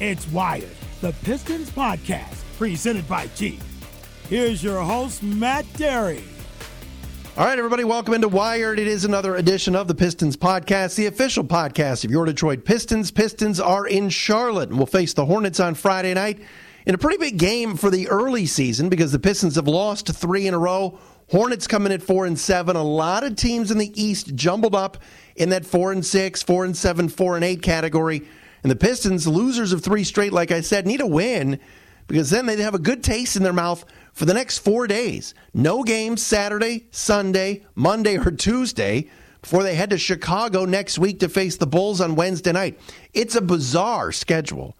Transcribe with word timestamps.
It's 0.00 0.28
Wired, 0.28 0.70
the 1.00 1.12
Pistons 1.24 1.70
podcast, 1.70 2.44
presented 2.56 3.08
by 3.08 3.26
Jeep. 3.34 3.60
Here's 4.28 4.62
your 4.62 4.80
host, 4.80 5.24
Matt 5.24 5.64
Dery. 5.72 6.22
All 7.36 7.44
right, 7.44 7.58
everybody, 7.58 7.82
welcome 7.82 8.14
into 8.14 8.28
Wired. 8.28 8.78
It 8.78 8.86
is 8.86 9.04
another 9.04 9.34
edition 9.34 9.74
of 9.74 9.88
the 9.88 9.96
Pistons 9.96 10.36
podcast, 10.36 10.94
the 10.94 11.06
official 11.06 11.42
podcast 11.42 12.04
of 12.04 12.12
your 12.12 12.26
Detroit 12.26 12.64
Pistons. 12.64 13.10
Pistons 13.10 13.58
are 13.58 13.88
in 13.88 14.08
Charlotte 14.08 14.68
and 14.68 14.78
will 14.78 14.86
face 14.86 15.14
the 15.14 15.26
Hornets 15.26 15.58
on 15.58 15.74
Friday 15.74 16.14
night 16.14 16.38
in 16.86 16.94
a 16.94 16.98
pretty 16.98 17.18
big 17.18 17.36
game 17.36 17.76
for 17.76 17.90
the 17.90 18.08
early 18.08 18.46
season 18.46 18.88
because 18.88 19.10
the 19.10 19.18
Pistons 19.18 19.56
have 19.56 19.66
lost 19.66 20.14
three 20.14 20.46
in 20.46 20.54
a 20.54 20.58
row. 20.60 20.96
Hornets 21.28 21.66
coming 21.66 21.92
at 21.92 22.02
four 22.02 22.24
and 22.24 22.38
seven. 22.38 22.76
A 22.76 22.84
lot 22.84 23.24
of 23.24 23.34
teams 23.34 23.72
in 23.72 23.78
the 23.78 24.00
East 24.00 24.36
jumbled 24.36 24.76
up 24.76 24.98
in 25.34 25.48
that 25.48 25.66
four 25.66 25.90
and 25.90 26.06
six, 26.06 26.40
four 26.40 26.64
and 26.64 26.76
seven, 26.76 27.08
four 27.08 27.34
and 27.34 27.44
eight 27.44 27.62
category. 27.62 28.28
And 28.62 28.70
the 28.70 28.76
Pistons, 28.76 29.26
losers 29.26 29.72
of 29.72 29.82
three 29.82 30.04
straight, 30.04 30.32
like 30.32 30.50
I 30.50 30.60
said, 30.60 30.86
need 30.86 31.00
a 31.00 31.06
win 31.06 31.60
because 32.08 32.30
then 32.30 32.46
they'd 32.46 32.58
have 32.58 32.74
a 32.74 32.80
good 32.80 33.04
taste 33.04 33.36
in 33.36 33.42
their 33.42 33.52
mouth 33.52 33.84
for 34.12 34.24
the 34.24 34.34
next 34.34 34.58
four 34.58 34.86
days. 34.86 35.34
No 35.54 35.84
games 35.84 36.24
Saturday, 36.24 36.88
Sunday, 36.90 37.64
Monday, 37.74 38.18
or 38.18 38.30
Tuesday 38.32 39.08
before 39.42 39.62
they 39.62 39.74
head 39.74 39.90
to 39.90 39.98
Chicago 39.98 40.64
next 40.64 40.98
week 40.98 41.20
to 41.20 41.28
face 41.28 41.56
the 41.56 41.66
Bulls 41.66 42.00
on 42.00 42.16
Wednesday 42.16 42.52
night. 42.52 42.80
It's 43.14 43.36
a 43.36 43.40
bizarre 43.40 44.10
schedule 44.10 44.76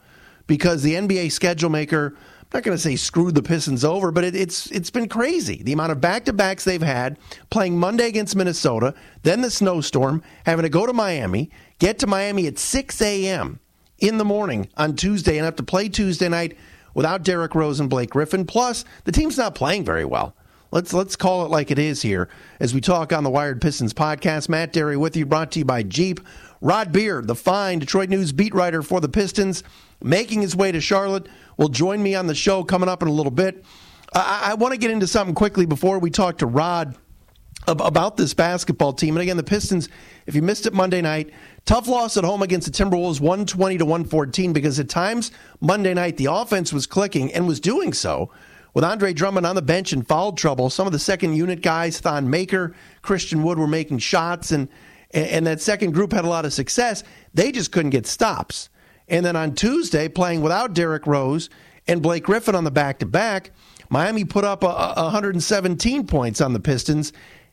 because 0.47 0.83
the 0.83 0.95
NBA 0.95 1.31
schedule 1.31 1.71
maker, 1.71 2.17
I'm 2.17 2.47
not 2.55 2.63
going 2.65 2.77
to 2.77 2.83
say 2.83 2.97
screwed 2.97 3.35
the 3.35 3.43
Pistons 3.43 3.85
over, 3.85 4.11
but 4.11 4.25
it, 4.25 4.35
it's 4.35 4.71
it's 4.73 4.91
been 4.91 5.09
crazy. 5.09 5.63
The 5.63 5.75
amount 5.75 5.93
of 5.93 6.01
back 6.01 6.25
to 6.25 6.33
backs 6.33 6.65
they've 6.65 6.83
had, 6.83 7.19
playing 7.51 7.79
Monday 7.79 8.09
against 8.09 8.35
Minnesota, 8.35 8.95
then 9.23 9.43
the 9.43 9.51
snowstorm, 9.51 10.23
having 10.47 10.65
to 10.65 10.71
go 10.71 10.87
to 10.87 10.93
Miami, 10.93 11.51
get 11.79 11.99
to 12.01 12.07
Miami 12.07 12.47
at 12.47 12.59
6 12.59 13.01
a.m. 13.03 13.61
in 13.99 14.19
the 14.19 14.25
morning 14.25 14.69
on 14.77 14.95
Tuesday, 14.97 15.37
and 15.37 15.45
have 15.45 15.57
to 15.57 15.63
play 15.63 15.89
Tuesday 15.89 16.29
night 16.29 16.57
without 16.95 17.23
Derrick 17.23 17.55
Rose 17.55 17.81
and 17.81 17.91
Blake 17.91 18.11
Griffin. 18.11 18.45
Plus, 18.45 18.85
the 19.05 19.13
team's 19.13 19.39
not 19.39 19.55
playing 19.55 19.85
very 19.85 20.05
well. 20.05 20.35
Let's 20.71 20.93
let's 20.93 21.17
call 21.17 21.47
it 21.47 21.51
like 21.51 21.71
it 21.71 21.79
is 21.79 22.03
here 22.03 22.29
as 22.61 22.75
we 22.75 22.81
talk 22.81 23.13
on 23.13 23.25
the 23.25 23.31
Wired 23.31 23.61
Pistons 23.61 23.95
podcast. 23.95 24.49
Matt 24.49 24.73
Dery 24.73 24.99
with 24.99 25.17
you, 25.17 25.25
brought 25.25 25.51
to 25.53 25.61
you 25.61 25.65
by 25.65 25.83
Jeep. 25.83 26.21
Rod 26.61 26.93
Beard, 26.93 27.27
the 27.27 27.35
fine 27.35 27.79
Detroit 27.79 28.09
News 28.09 28.33
beat 28.33 28.53
writer 28.53 28.83
for 28.83 29.01
the 29.01 29.09
Pistons, 29.09 29.63
making 30.03 30.43
his 30.43 30.55
way 30.55 30.73
to 30.73 30.81
Charlotte, 30.81 31.29
will 31.57 31.69
join 31.69 32.03
me 32.03 32.15
on 32.15 32.27
the 32.27 32.35
show 32.35 32.65
coming 32.65 32.89
up 32.89 33.01
in 33.01 33.09
a 33.09 33.13
little 33.13 33.31
bit. 33.31 33.65
I, 34.13 34.51
I 34.51 34.55
want 34.55 34.75
to 34.75 34.79
get 34.79 34.91
into 34.91 35.07
something 35.07 35.35
quickly 35.35 35.67
before 35.67 35.99
we 35.99 36.11
talk 36.11 36.39
to 36.39 36.47
Rod 36.47 36.97
about 37.69 38.17
this 38.17 38.35
basketball 38.35 38.93
team. 38.93 39.17
And 39.17 39.23
again, 39.23 39.37
the 39.37 39.43
Pistons, 39.43 39.89
if 40.27 40.35
you 40.35 40.43
missed 40.43 40.67
it 40.67 40.73
Monday 40.73 41.01
night, 41.01 41.31
tough 41.65 41.87
loss 41.87 42.17
at 42.17 42.25
home 42.25 42.43
against 42.43 42.67
the 42.67 42.85
Timberwolves, 42.85 43.21
120 43.21 43.79
to 43.79 43.85
114, 43.85 44.53
because 44.53 44.81
at 44.81 44.89
times 44.89 45.31
Monday 45.61 45.95
night 45.95 46.17
the 46.17 46.27
offense 46.27 46.73
was 46.73 46.87
clicking 46.87 47.33
and 47.33 47.47
was 47.47 47.61
doing 47.61 47.93
so 47.93 48.31
with 48.75 48.85
Andre 48.85 49.13
Drummond 49.13 49.47
on 49.47 49.55
the 49.55 49.63
bench 49.63 49.93
in 49.93 50.03
foul 50.03 50.33
trouble. 50.33 50.71
Some 50.71 50.87
of 50.87 50.93
the 50.93 50.99
second 50.99 51.35
unit 51.35 51.63
guys, 51.63 52.01
Thon 52.01 52.31
Maker, 52.31 52.75
Christian 53.03 53.43
Wood, 53.43 53.59
were 53.59 53.67
making 53.67 53.99
shots, 53.99 54.53
and 54.53 54.69
and 55.11 55.47
that 55.47 55.61
second 55.61 55.93
group 55.93 56.13
had 56.13 56.27
a 56.27 56.29
lot 56.29 56.45
of 56.45 56.53
success. 56.53 57.03
They 57.33 57.51
just 57.51 57.73
couldn't 57.73 57.91
get 57.91 58.07
stops. 58.07 58.69
And 59.09 59.25
then 59.25 59.37
on 59.37 59.55
Tuesday, 59.55 60.07
playing 60.09 60.43
without 60.43 60.75
Derrick 60.75 61.07
Rose 61.07 61.49
and 61.87 62.03
Blake 62.03 62.25
Griffin 62.25 62.55
on 62.55 62.65
the 62.65 62.71
back 62.71 62.99
to 62.99 63.07
back, 63.07 63.53
Miami 63.89 64.25
put 64.25 64.45
up 64.45 64.63
a, 64.63 64.67
a 64.67 65.05
117 65.05 66.07
points 66.07 66.41
on 66.41 66.53
the 66.53 66.61
Pistons 66.61 67.13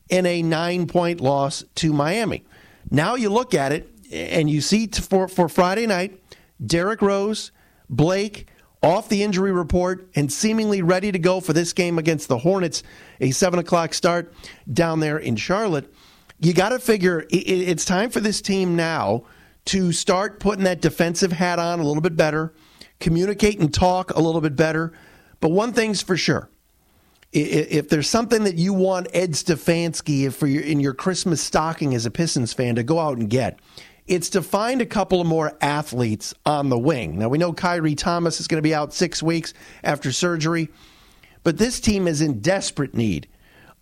in 0.10 0.26
a 0.26 0.42
nine 0.42 0.88
point 0.88 1.22
loss 1.22 1.64
to 1.76 1.94
Miami. 1.94 2.44
Now 2.90 3.16
you 3.16 3.30
look 3.30 3.54
at 3.54 3.72
it 3.72 3.92
and 4.12 4.50
you 4.50 4.62
see 4.62 4.88
for, 4.88 5.28
for 5.28 5.50
Friday 5.50 5.88
night, 5.88 6.22
Derrick 6.64 7.02
Rose, 7.02 7.52
Blake, 7.90 8.48
off 8.84 9.10
the 9.10 9.24
injury 9.24 9.52
report 9.52 10.08
and 10.16 10.32
seemingly 10.32 10.82
ready 10.82 11.12
to 11.12 11.18
go 11.18 11.40
for 11.40 11.54
this 11.54 11.74
game 11.74 11.98
against 11.98 12.28
the 12.28 12.38
Hornets, 12.38 12.84
a 13.20 13.32
7 13.32 13.58
o'clock 13.60 13.94
start 13.94 14.32
down 14.72 15.00
there 15.00 15.18
in 15.18 15.36
Charlotte. 15.36 15.92
You 16.40 16.54
got 16.54 16.70
to 16.70 16.80
figure 16.80 17.26
it's 17.30 17.86
time 17.86 18.12
for 18.12 18.20
this 18.20 18.42
team 18.42 18.76
now 18.76 19.24
to 19.66 19.92
start 19.92 20.40
putting 20.40 20.66
that 20.66 20.82
defensive 20.82 21.32
hat 21.32 21.58
on 21.58 21.80
a 21.80 21.84
little 21.84 22.02
bit 22.02 22.16
better, 22.16 22.54
communicate 23.00 23.60
and 23.60 23.74
talk 23.74 24.12
a 24.12 24.20
little 24.20 24.42
bit 24.42 24.56
better. 24.56 24.94
But 25.40 25.50
one 25.50 25.74
thing's 25.74 26.02
for 26.02 26.16
sure 26.16 26.50
if 27.36 27.90
there's 27.90 28.10
something 28.10 28.46
that 28.46 28.56
you 28.56 28.74
want 28.74 29.08
Ed 29.14 29.32
Stefanski 29.32 30.32
for 30.34 30.48
your, 30.48 30.64
in 30.64 30.80
your 30.80 30.94
Christmas 30.94 31.42
stocking 31.42 31.94
as 31.94 32.06
a 32.06 32.12
Pistons 32.12 32.54
fan 32.54 32.76
to 32.76 32.84
go 32.84 32.98
out 32.98 33.18
and 33.18 33.30
get, 33.30 33.60
it's 34.08 34.30
to 34.30 34.42
find 34.42 34.82
a 34.82 34.86
couple 34.86 35.20
of 35.20 35.28
more 35.28 35.58
athletes 35.60 36.34
on 36.46 36.70
the 36.70 36.80
wing. 36.80 37.20
Now 37.20 37.28
we 37.28 37.38
know 37.38 37.52
Khyri 37.52 37.98
Thomas 37.98 38.40
is 38.40 38.48
going 38.48 38.60
to 38.60 38.68
be 38.68 38.74
out 38.74 38.94
six 38.94 39.22
weeks 39.22 39.54
after 39.84 40.12
surgery, 40.12 40.70
but 41.44 41.58
this 41.58 41.82
team 41.82 42.08
is 42.08 42.22
in 42.22 42.40
desperate 42.40 42.94
need 42.94 43.28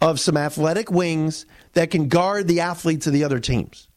of 0.01 0.19
some 0.19 0.35
athletic 0.35 0.89
wings 0.89 1.45
that 1.73 1.91
can 1.91 2.07
guard 2.07 2.47
the 2.47 2.61
athletes 2.61 3.05
of 3.05 3.13
the 3.13 3.23
other 3.23 3.39
teams. 3.39 3.87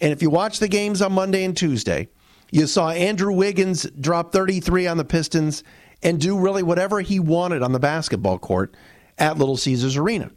And 0.00 0.12
if 0.12 0.22
you 0.22 0.30
watch 0.30 0.58
the 0.58 0.68
games 0.68 1.02
on 1.02 1.12
Monday 1.12 1.44
and 1.44 1.56
Tuesday, 1.56 2.08
you 2.50 2.66
saw 2.66 2.90
Andrew 2.90 3.32
Wiggins 3.32 3.84
drop 4.00 4.32
33 4.32 4.86
on 4.86 4.96
the 4.96 5.04
Pistons 5.04 5.62
and 6.02 6.20
do 6.20 6.38
really 6.38 6.62
whatever 6.62 7.00
he 7.00 7.18
wanted 7.18 7.62
on 7.62 7.72
the 7.72 7.80
basketball 7.80 8.38
court 8.38 8.74
at 9.18 9.38
Little 9.38 9.56
Caesars 9.56 9.96
Arena. 9.96 10.30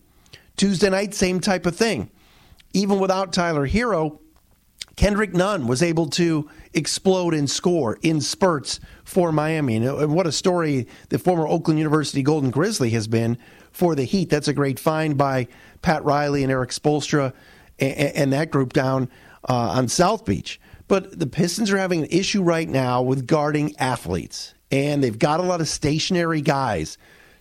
Tuesday 0.57 0.89
night, 0.89 1.13
same 1.13 1.39
type 1.39 1.65
of 1.65 1.75
thing. 1.75 2.09
Even 2.73 2.99
without 2.99 3.33
Tyler 3.33 3.67
Herro, 3.67 4.19
Kendrick 4.95 5.33
Nunn 5.33 5.67
was 5.67 5.81
able 5.81 6.07
to 6.11 6.49
explode 6.73 7.33
and 7.33 7.49
score 7.49 7.97
in 8.01 8.21
spurts 8.21 8.79
for 9.03 9.31
Miami. 9.31 9.77
And 9.77 10.13
what 10.13 10.27
a 10.27 10.31
story 10.31 10.87
the 11.09 11.17
former 11.17 11.47
Oakland 11.47 11.79
University 11.79 12.23
Golden 12.23 12.51
Grizzly 12.51 12.89
has 12.91 13.07
been 13.07 13.37
for 13.71 13.95
the 13.95 14.03
Heat. 14.03 14.29
That's 14.29 14.47
a 14.47 14.53
great 14.53 14.79
find 14.79 15.17
by 15.17 15.47
Pat 15.81 16.03
Riley 16.03 16.43
and 16.43 16.51
Erik 16.51 16.71
Spoelstra 16.71 17.33
and, 17.79 18.31
that 18.33 18.51
group 18.51 18.73
down 18.73 19.09
uh, 19.49 19.71
on 19.71 19.87
South 19.87 20.25
Beach. 20.25 20.59
But 20.87 21.17
the 21.17 21.27
Pistons 21.27 21.71
are 21.71 21.77
having 21.77 22.01
an 22.01 22.09
issue 22.11 22.43
right 22.43 22.67
now 22.67 23.01
with 23.01 23.25
guarding 23.25 23.75
athletes 23.77 24.53
and 24.71 25.03
they've 25.03 25.19
got 25.19 25.39
a 25.39 25.43
lot 25.43 25.61
of 25.61 25.67
stationary 25.67 26.41
guys. 26.41 26.97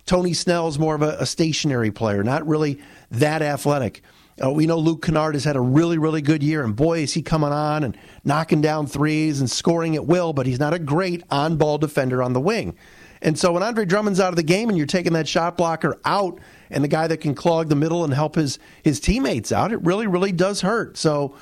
Tony 0.06 0.32
Snell's 0.32 0.78
more 0.78 0.94
of 0.94 1.02
a, 1.02 1.16
a 1.20 1.26
stationary 1.26 1.90
player, 1.90 2.24
not 2.24 2.46
really 2.46 2.80
that 3.10 3.42
athletic. 3.42 4.02
Uh, 4.42 4.50
we 4.50 4.66
know 4.66 4.78
Luke 4.78 5.02
Kennard 5.02 5.34
has 5.34 5.44
had 5.44 5.56
a 5.56 5.60
really, 5.60 5.98
really 5.98 6.22
good 6.22 6.42
year, 6.42 6.64
and 6.64 6.74
boy, 6.74 7.00
is 7.00 7.12
he 7.12 7.22
coming 7.22 7.52
on 7.52 7.84
and 7.84 7.96
knocking 8.24 8.60
down 8.60 8.86
threes 8.86 9.40
and 9.40 9.50
scoring 9.50 9.96
at 9.96 10.06
will, 10.06 10.32
but 10.32 10.46
he's 10.46 10.58
not 10.58 10.72
a 10.72 10.78
great 10.78 11.22
on 11.30 11.56
ball 11.56 11.76
defender 11.78 12.22
on 12.22 12.32
the 12.32 12.40
wing. 12.40 12.74
And 13.22 13.38
so 13.38 13.52
when 13.52 13.62
Andre 13.62 13.84
Drummond's 13.84 14.18
out 14.18 14.30
of 14.30 14.36
the 14.36 14.42
game 14.42 14.70
and 14.70 14.78
you're 14.78 14.86
taking 14.86 15.12
that 15.12 15.28
shot 15.28 15.58
blocker 15.58 16.00
out 16.06 16.40
and 16.70 16.82
the 16.82 16.88
guy 16.88 17.06
that 17.06 17.18
can 17.18 17.34
clog 17.34 17.68
the 17.68 17.76
middle 17.76 18.02
and 18.02 18.14
help 18.14 18.34
his, 18.34 18.58
his 18.82 18.98
teammates 18.98 19.52
out, 19.52 19.72
it 19.72 19.82
really, 19.82 20.06
really 20.06 20.32
does 20.32 20.62
hurt. 20.62 20.96
So, 20.96 21.36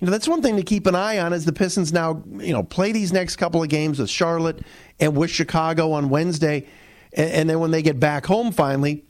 you 0.00 0.06
know, 0.06 0.10
that's 0.10 0.28
one 0.28 0.42
thing 0.42 0.56
to 0.56 0.62
keep 0.62 0.86
an 0.86 0.94
eye 0.94 1.18
on 1.18 1.32
as 1.32 1.44
the 1.44 1.52
Pistons 1.52 1.92
now, 1.92 2.22
you 2.38 2.52
know, 2.52 2.62
play 2.62 2.92
these 2.92 3.12
next 3.12 3.36
couple 3.36 3.62
of 3.62 3.68
games 3.68 3.98
with 3.98 4.10
Charlotte 4.10 4.60
and 5.00 5.16
with 5.16 5.30
Chicago 5.30 5.92
on 5.92 6.08
Wednesday. 6.08 6.66
And, 7.12 7.30
and 7.30 7.50
then 7.50 7.60
when 7.60 7.70
they 7.70 7.82
get 7.82 8.00
back 8.00 8.26
home 8.26 8.52
finally 8.52 9.04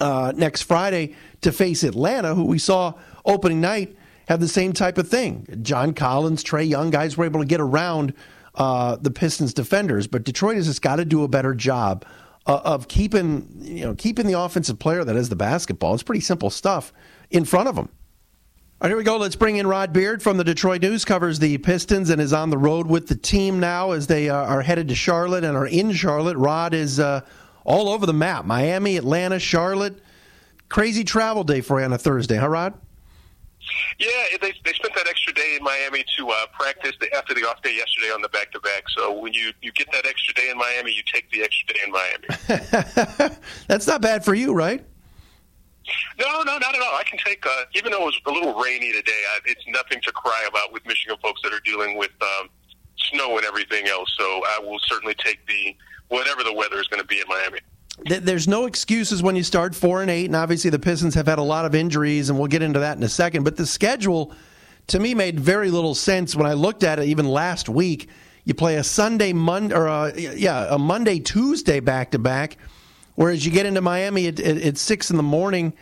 uh, 0.00 0.32
next 0.34 0.62
Friday 0.62 1.14
to 1.42 1.52
face 1.52 1.84
Atlanta, 1.84 2.34
who 2.34 2.44
we 2.44 2.58
saw 2.58 2.94
opening 3.24 3.60
night 3.60 3.96
have 4.28 4.40
the 4.40 4.48
same 4.48 4.72
type 4.72 4.98
of 4.98 5.08
thing. 5.08 5.46
John 5.62 5.94
Collins, 5.94 6.42
Trae 6.42 6.68
Young, 6.68 6.90
guys 6.90 7.16
were 7.16 7.24
able 7.24 7.40
to 7.40 7.46
get 7.46 7.60
around 7.60 8.14
uh, 8.54 8.96
the 8.96 9.10
Pistons 9.10 9.54
defenders, 9.54 10.06
but 10.06 10.24
Detroit 10.24 10.56
has 10.56 10.66
just 10.66 10.82
got 10.82 10.96
to 10.96 11.04
do 11.04 11.22
a 11.22 11.28
better 11.28 11.54
job 11.54 12.04
uh, 12.46 12.60
of 12.64 12.88
keeping 12.88 13.48
you 13.60 13.84
know 13.84 13.94
keeping 13.94 14.26
the 14.26 14.38
offensive 14.38 14.78
player 14.78 15.04
that 15.04 15.16
is 15.16 15.28
the 15.28 15.36
basketball. 15.36 15.94
It's 15.94 16.02
pretty 16.02 16.20
simple 16.20 16.50
stuff 16.50 16.92
in 17.30 17.44
front 17.44 17.68
of 17.68 17.76
them. 17.76 17.88
All 18.82 18.88
right, 18.88 18.90
here 18.90 18.98
we 18.98 19.04
go. 19.04 19.16
Let's 19.16 19.36
bring 19.36 19.58
in 19.58 19.66
Rod 19.68 19.92
Beard 19.92 20.20
from 20.24 20.38
the 20.38 20.42
Detroit 20.42 20.82
News, 20.82 21.04
covers 21.04 21.38
the 21.38 21.56
Pistons 21.58 22.10
and 22.10 22.20
is 22.20 22.32
on 22.32 22.50
the 22.50 22.58
road 22.58 22.88
with 22.88 23.06
the 23.06 23.14
team 23.14 23.60
now 23.60 23.92
as 23.92 24.08
they 24.08 24.28
uh, 24.28 24.34
are 24.34 24.60
headed 24.60 24.88
to 24.88 24.94
Charlotte 24.96 25.44
and 25.44 25.56
are 25.56 25.68
in 25.68 25.92
Charlotte. 25.92 26.36
Rod 26.36 26.74
is 26.74 26.98
uh, 26.98 27.20
all 27.62 27.88
over 27.88 28.06
the 28.06 28.12
map 28.12 28.44
Miami, 28.44 28.96
Atlanta, 28.96 29.38
Charlotte. 29.38 30.02
Crazy 30.68 31.04
travel 31.04 31.44
day 31.44 31.60
for 31.60 31.78
you 31.78 31.84
on 31.84 31.92
a 31.92 31.98
Thursday, 31.98 32.34
huh, 32.34 32.48
Rod? 32.48 32.74
Yeah, 34.00 34.08
they, 34.40 34.52
they 34.64 34.72
spent 34.72 34.96
that 34.96 35.06
extra 35.06 35.32
day 35.32 35.54
in 35.56 35.62
Miami 35.62 36.04
to 36.18 36.30
uh, 36.30 36.46
practice 36.58 36.94
the, 36.98 37.14
after 37.14 37.34
the 37.34 37.48
off 37.48 37.62
day 37.62 37.76
yesterday 37.76 38.08
on 38.12 38.20
the 38.20 38.30
back 38.30 38.50
to 38.50 38.58
back. 38.58 38.82
So 38.96 39.16
when 39.16 39.32
you, 39.32 39.52
you 39.62 39.70
get 39.70 39.92
that 39.92 40.06
extra 40.06 40.34
day 40.34 40.50
in 40.50 40.58
Miami, 40.58 40.90
you 40.90 41.02
take 41.06 41.30
the 41.30 41.44
extra 41.44 41.72
day 41.72 41.80
in 41.86 41.92
Miami. 41.92 43.36
That's 43.68 43.86
not 43.86 44.02
bad 44.02 44.24
for 44.24 44.34
you, 44.34 44.52
right? 44.52 44.84
No, 46.18 46.42
no, 46.42 46.58
not 46.58 46.74
at 46.74 46.80
all. 46.80 46.94
I 46.94 47.02
can 47.04 47.18
take, 47.18 47.44
uh, 47.44 47.64
even 47.74 47.92
though 47.92 48.02
it 48.02 48.06
was 48.06 48.20
a 48.26 48.30
little 48.30 48.54
rainy 48.60 48.92
today, 48.92 49.22
I, 49.34 49.40
it's 49.46 49.64
nothing 49.68 50.00
to 50.02 50.12
cry 50.12 50.46
about 50.48 50.72
with 50.72 50.84
Michigan 50.86 51.16
folks 51.22 51.40
that 51.42 51.52
are 51.52 51.60
dealing 51.64 51.96
with 51.96 52.12
um, 52.20 52.48
snow 52.96 53.36
and 53.36 53.46
everything 53.46 53.88
else. 53.88 54.14
So 54.18 54.24
I 54.24 54.60
will 54.62 54.78
certainly 54.86 55.14
take 55.14 55.44
the 55.46 55.76
whatever 56.08 56.42
the 56.44 56.52
weather 56.52 56.80
is 56.80 56.86
going 56.88 57.00
to 57.00 57.06
be 57.06 57.20
in 57.20 57.26
Miami. 57.28 57.60
There's 58.04 58.48
no 58.48 58.66
excuses 58.66 59.22
when 59.22 59.36
you 59.36 59.42
start 59.42 59.74
four 59.74 60.02
and 60.02 60.10
eight, 60.10 60.26
and 60.26 60.36
obviously 60.36 60.70
the 60.70 60.78
Pistons 60.78 61.14
have 61.14 61.26
had 61.26 61.38
a 61.38 61.42
lot 61.42 61.64
of 61.64 61.74
injuries, 61.74 62.30
and 62.30 62.38
we'll 62.38 62.48
get 62.48 62.62
into 62.62 62.80
that 62.80 62.96
in 62.96 63.02
a 63.02 63.08
second. 63.08 63.44
But 63.44 63.56
the 63.56 63.66
schedule, 63.66 64.34
to 64.88 64.98
me, 64.98 65.14
made 65.14 65.38
very 65.38 65.70
little 65.70 65.94
sense 65.94 66.34
when 66.34 66.46
I 66.46 66.54
looked 66.54 66.84
at 66.84 66.98
it 66.98 67.06
even 67.06 67.28
last 67.28 67.68
week. 67.68 68.08
You 68.44 68.54
play 68.54 68.76
a 68.76 68.84
Sunday, 68.84 69.32
Monday, 69.32 69.74
or 69.74 69.86
a, 69.86 70.12
yeah, 70.16 70.74
a 70.74 70.78
Monday, 70.78 71.18
Tuesday 71.20 71.80
back 71.80 72.12
to 72.12 72.18
back. 72.18 72.56
Whereas 73.14 73.44
you 73.44 73.52
get 73.52 73.66
into 73.66 73.80
Miami 73.80 74.26
at, 74.26 74.40
at, 74.40 74.56
at 74.58 74.78
six 74.78 75.10
in 75.10 75.16
the 75.16 75.22
morning, 75.22 75.74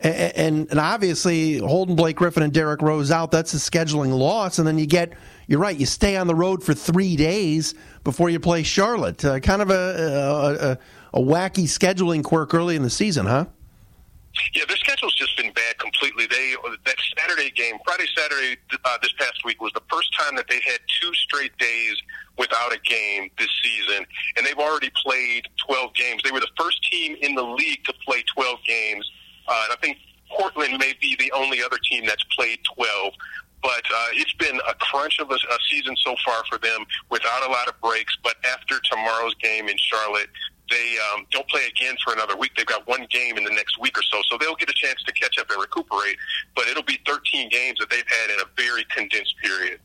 and, 0.00 0.14
and, 0.14 0.70
and 0.70 0.80
obviously 0.80 1.58
holding 1.58 1.96
Blake 1.96 2.16
Griffin 2.16 2.42
and 2.42 2.52
Derrick 2.52 2.82
Rose 2.82 3.10
out, 3.10 3.30
that's 3.30 3.54
a 3.54 3.58
scheduling 3.58 4.16
loss. 4.16 4.58
And 4.58 4.66
then 4.66 4.78
you 4.78 4.86
get, 4.86 5.12
you're 5.46 5.60
right, 5.60 5.76
you 5.76 5.86
stay 5.86 6.16
on 6.16 6.26
the 6.26 6.34
road 6.34 6.62
for 6.62 6.74
three 6.74 7.16
days 7.16 7.74
before 8.04 8.30
you 8.30 8.40
play 8.40 8.62
Charlotte. 8.62 9.24
Uh, 9.24 9.38
kind 9.40 9.62
of 9.62 9.70
a, 9.70 9.74
a, 9.74 11.18
a, 11.18 11.20
a 11.20 11.22
wacky 11.22 11.64
scheduling 11.64 12.24
quirk 12.24 12.54
early 12.54 12.74
in 12.74 12.82
the 12.82 12.90
season, 12.90 13.26
huh? 13.26 13.46
Yeah, 14.54 14.64
their 14.66 14.76
schedule's 14.76 15.14
just 15.14 15.36
been 15.36 15.52
bad 15.52 15.78
completely. 15.78 16.26
They 16.26 16.54
that 16.84 16.96
Saturday 17.18 17.50
game, 17.50 17.76
Friday 17.84 18.06
Saturday 18.16 18.56
uh, 18.84 18.98
this 19.02 19.12
past 19.18 19.44
week 19.44 19.60
was 19.60 19.72
the 19.74 19.82
first 19.90 20.14
time 20.18 20.36
that 20.36 20.48
they 20.48 20.60
had 20.60 20.80
two 21.00 21.12
straight 21.14 21.56
days 21.58 21.96
without 22.38 22.72
a 22.72 22.78
game 22.78 23.30
this 23.38 23.50
season, 23.62 24.06
and 24.36 24.46
they've 24.46 24.58
already 24.58 24.90
played 25.04 25.46
12 25.66 25.94
games. 25.94 26.22
They 26.22 26.30
were 26.30 26.40
the 26.40 26.54
first 26.58 26.82
team 26.90 27.16
in 27.20 27.34
the 27.34 27.42
league 27.42 27.84
to 27.84 27.92
play 28.06 28.24
12 28.34 28.58
games, 28.66 29.10
uh, 29.48 29.64
and 29.64 29.72
I 29.72 29.76
think 29.82 29.98
Portland 30.30 30.78
may 30.78 30.94
be 31.00 31.14
the 31.16 31.30
only 31.32 31.62
other 31.62 31.78
team 31.90 32.06
that's 32.06 32.24
played 32.34 32.58
12 32.74 33.12
but 33.62 33.82
uh, 33.94 34.06
it's 34.12 34.32
been 34.34 34.60
a 34.68 34.74
crunch 34.74 35.20
of 35.20 35.30
a, 35.30 35.34
a 35.34 35.58
season 35.70 35.96
so 35.96 36.16
far 36.24 36.42
for 36.50 36.58
them 36.58 36.84
without 37.10 37.46
a 37.46 37.50
lot 37.50 37.68
of 37.68 37.80
breaks. 37.80 38.16
But 38.22 38.34
after 38.44 38.80
tomorrow's 38.80 39.34
game 39.36 39.68
in 39.68 39.76
Charlotte, 39.78 40.28
they 40.70 40.96
um, 41.12 41.26
don't 41.30 41.46
play 41.48 41.62
again 41.66 41.96
for 42.04 42.12
another 42.12 42.36
week. 42.36 42.52
They've 42.56 42.66
got 42.66 42.86
one 42.86 43.06
game 43.10 43.36
in 43.36 43.44
the 43.44 43.50
next 43.50 43.78
week 43.80 43.98
or 43.98 44.02
so, 44.02 44.22
so 44.30 44.38
they'll 44.38 44.54
get 44.56 44.70
a 44.70 44.74
chance 44.74 45.02
to 45.04 45.12
catch 45.12 45.38
up 45.38 45.50
and 45.50 45.60
recuperate. 45.60 46.16
But 46.54 46.68
it'll 46.68 46.82
be 46.82 46.98
13 47.06 47.48
games 47.48 47.78
that 47.80 47.90
they've 47.90 48.06
had 48.06 48.30
in 48.30 48.40
a 48.40 48.44
very 48.56 48.84
condensed 48.94 49.34
period. 49.42 49.80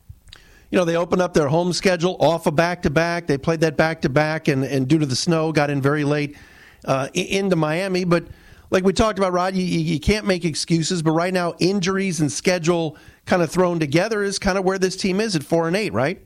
You 0.70 0.78
know, 0.78 0.84
they 0.84 0.96
opened 0.96 1.22
up 1.22 1.34
their 1.34 1.48
home 1.48 1.72
schedule 1.72 2.16
off 2.20 2.46
a 2.46 2.52
back 2.52 2.82
to 2.82 2.90
back. 2.90 3.26
They 3.26 3.38
played 3.38 3.60
that 3.60 3.76
back 3.76 4.02
to 4.02 4.08
back, 4.08 4.48
and 4.48 4.64
and 4.64 4.86
due 4.86 4.98
to 4.98 5.06
the 5.06 5.16
snow, 5.16 5.50
got 5.50 5.70
in 5.70 5.80
very 5.80 6.04
late 6.04 6.36
uh, 6.84 7.08
into 7.14 7.56
Miami. 7.56 8.04
But 8.04 8.26
like 8.70 8.84
we 8.84 8.92
talked 8.92 9.18
about, 9.18 9.32
Rod, 9.32 9.54
you, 9.54 9.64
you 9.64 9.98
can't 9.98 10.26
make 10.26 10.44
excuses. 10.44 11.02
But 11.02 11.12
right 11.12 11.32
now, 11.32 11.54
injuries 11.58 12.20
and 12.20 12.30
schedule 12.30 12.98
kind 13.24 13.42
of 13.42 13.50
thrown 13.50 13.78
together 13.78 14.22
is 14.22 14.38
kind 14.38 14.58
of 14.58 14.64
where 14.64 14.78
this 14.78 14.96
team 14.96 15.20
is 15.20 15.34
at 15.36 15.42
four 15.42 15.68
and 15.68 15.76
eight, 15.76 15.92
right? 15.92 16.22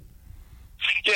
Yeah, 1.05 1.15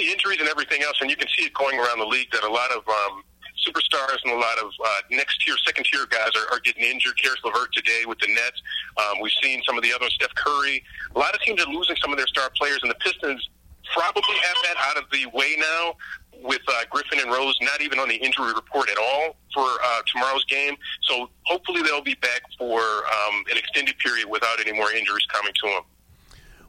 the 0.00 0.10
injuries 0.10 0.40
and 0.40 0.48
everything 0.48 0.82
else, 0.82 0.96
and 1.00 1.10
you 1.10 1.16
can 1.16 1.28
see 1.36 1.44
it 1.44 1.52
going 1.52 1.78
around 1.78 1.98
the 1.98 2.08
league 2.08 2.32
that 2.32 2.42
a 2.42 2.48
lot 2.48 2.72
of 2.72 2.80
um, 2.88 3.22
superstars 3.60 4.16
and 4.24 4.32
a 4.32 4.40
lot 4.40 4.56
of 4.58 4.72
uh, 4.82 5.00
next 5.10 5.44
tier, 5.44 5.54
second 5.66 5.84
tier 5.84 6.06
guys 6.08 6.30
are, 6.34 6.56
are 6.56 6.60
getting 6.60 6.84
injured. 6.84 7.20
Caris 7.20 7.38
LeVert 7.44 7.72
today 7.72 8.04
with 8.08 8.18
the 8.18 8.28
Nets. 8.28 8.60
Um, 8.96 9.20
we've 9.20 9.36
seen 9.42 9.62
some 9.66 9.76
of 9.76 9.84
the 9.84 9.92
others, 9.92 10.14
Steph 10.14 10.34
Curry. 10.34 10.82
A 11.14 11.18
lot 11.18 11.34
of 11.34 11.40
teams 11.42 11.62
are 11.62 11.70
losing 11.70 11.96
some 12.00 12.10
of 12.12 12.16
their 12.16 12.26
star 12.26 12.50
players, 12.56 12.80
and 12.82 12.90
the 12.90 12.96
Pistons 12.96 13.48
probably 13.92 14.36
have 14.40 14.56
that 14.64 14.76
out 14.78 14.96
of 14.96 15.04
the 15.12 15.26
way 15.36 15.56
now 15.58 15.96
with 16.42 16.62
uh, 16.68 16.84
Griffin 16.88 17.18
and 17.20 17.30
Rose 17.30 17.58
not 17.60 17.82
even 17.82 17.98
on 17.98 18.08
the 18.08 18.16
injury 18.16 18.54
report 18.54 18.88
at 18.88 18.96
all 18.96 19.36
for 19.52 19.66
uh, 19.84 20.00
tomorrow's 20.06 20.44
game. 20.46 20.74
So 21.02 21.28
hopefully 21.42 21.82
they'll 21.82 22.00
be 22.00 22.14
back 22.14 22.40
for 22.56 22.80
um, 22.80 23.44
an 23.50 23.58
extended 23.58 23.98
period 23.98 24.30
without 24.30 24.58
any 24.60 24.72
more 24.72 24.90
injuries 24.92 25.26
coming 25.30 25.52
to 25.62 25.68
them 25.68 25.82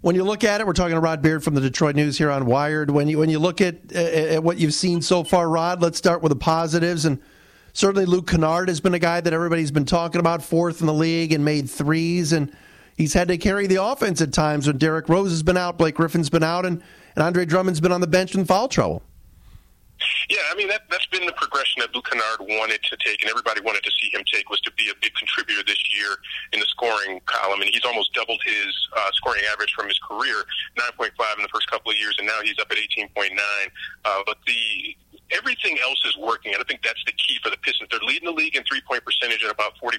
when 0.02 0.16
you 0.16 0.24
look 0.24 0.44
at 0.44 0.60
it, 0.60 0.68
we're 0.68 0.74
talking 0.74 0.96
to 0.96 1.00
Rod 1.00 1.22
Beard 1.22 1.44
from 1.44 1.54
the 1.54 1.62
Detroit 1.62 1.96
News 1.96 2.18
here 2.18 2.32
on 2.32 2.46
Wired. 2.46 2.90
When 2.90 3.08
you 3.08 3.20
when 3.20 3.30
you 3.30 3.40
look 3.40 3.62
at, 3.62 3.92
at 3.92 4.44
what 4.44 4.58
you've 4.58 4.74
seen 4.74 5.02
so 5.02 5.24
far, 5.24 5.48
Rod, 5.48 5.82
let's 5.82 5.98
start 5.98 6.22
with 6.24 6.32
the 6.32 6.38
positives. 6.38 7.06
And 7.06 7.20
certainly 7.74 8.06
Luke 8.06 8.28
Kennard 8.28 8.68
has 8.68 8.80
been 8.80 8.96
a 8.96 9.00
guy 9.00 9.22
that 9.22 9.32
everybody's 9.32 9.72
been 9.72 9.86
talking 9.86 10.20
about, 10.20 10.44
fourth 10.44 10.82
in 10.82 10.88
the 10.88 10.94
league 10.94 11.32
and 11.32 11.46
made 11.46 11.70
threes, 11.70 12.34
and 12.34 12.52
he's 12.98 13.14
had 13.14 13.28
to 13.28 13.38
carry 13.38 13.68
the 13.68 13.84
offense 13.84 14.22
at 14.22 14.34
times 14.34 14.66
when 14.66 14.78
Derrick 14.78 15.08
Rose 15.08 15.30
has 15.30 15.44
been 15.44 15.58
out, 15.58 15.78
Blake 15.78 15.96
Griffin's 15.96 16.30
been 16.30 16.44
out, 16.44 16.66
and, 16.66 16.82
and 17.16 17.24
Andre 17.24 17.46
Drummond's 17.46 17.80
been 17.80 17.92
on 17.92 18.02
the 18.02 18.08
bench 18.08 18.34
in 18.34 18.44
foul 18.46 18.68
trouble. 18.68 19.04
Yeah, 20.30 20.42
I 20.52 20.56
mean 20.56 20.68
that 20.70 20.84
that's 20.90 21.06
been 21.08 21.26
the 21.26 21.34
progression 21.34 21.82
that 21.82 21.94
Luke 21.94 22.10
Kennard 22.10 22.40
wanted 22.42 22.84
to 22.84 22.98
take, 23.04 23.22
and 23.22 23.30
everybody 23.30 23.62
wanted 23.62 23.84
to 23.84 23.92
see 23.92 24.10
him 24.14 24.24
take 24.32 24.50
was 24.50 24.62
to 24.62 24.72
be 24.74 24.90
a 24.90 24.96
big 25.02 25.14
contributor 25.16 25.64
this 25.66 25.82
year 25.94 26.18
in 26.54 26.60
the 26.60 26.66
scoring 26.68 27.20
column, 27.26 27.62
and 27.62 27.70
he's 27.70 27.86
almost 27.86 28.14
doubled 28.14 28.42
his 28.46 28.72
uh, 28.98 29.12
scoring 29.14 29.44
average 29.52 29.74
from 29.74 29.88
his 29.88 30.00
career, 30.00 30.46
9.5 30.78 31.12
in 31.38 31.44
the 31.44 31.50
first 31.54 31.70
couple 31.70 31.92
of 31.92 31.98
years, 31.98 32.16
and 32.18 32.28
now 32.28 32.40
he's 32.44 32.58
up 32.60 32.72
at 32.72 32.78
18.9. 32.78 33.38
Uh, 34.06 34.22
but 34.26 34.38
the 34.48 34.96
everything 35.32 35.78
else 35.84 36.00
is 36.06 36.16
working, 36.18 36.54
and 36.54 36.62
I 36.62 36.66
think 36.68 36.84
that's 36.84 37.04
the 37.06 37.14
key 37.14 37.40
for 37.44 37.50
the 37.50 37.58
Pistons. 37.58 37.90
They're 37.90 38.04
leading 38.06 38.28
the 38.28 38.36
league 38.36 38.56
in 38.56 38.64
three 38.64 38.82
point 38.82 39.04
percentage 39.04 39.44
at 39.44 39.52
about 39.52 39.74
40%. 39.84 39.98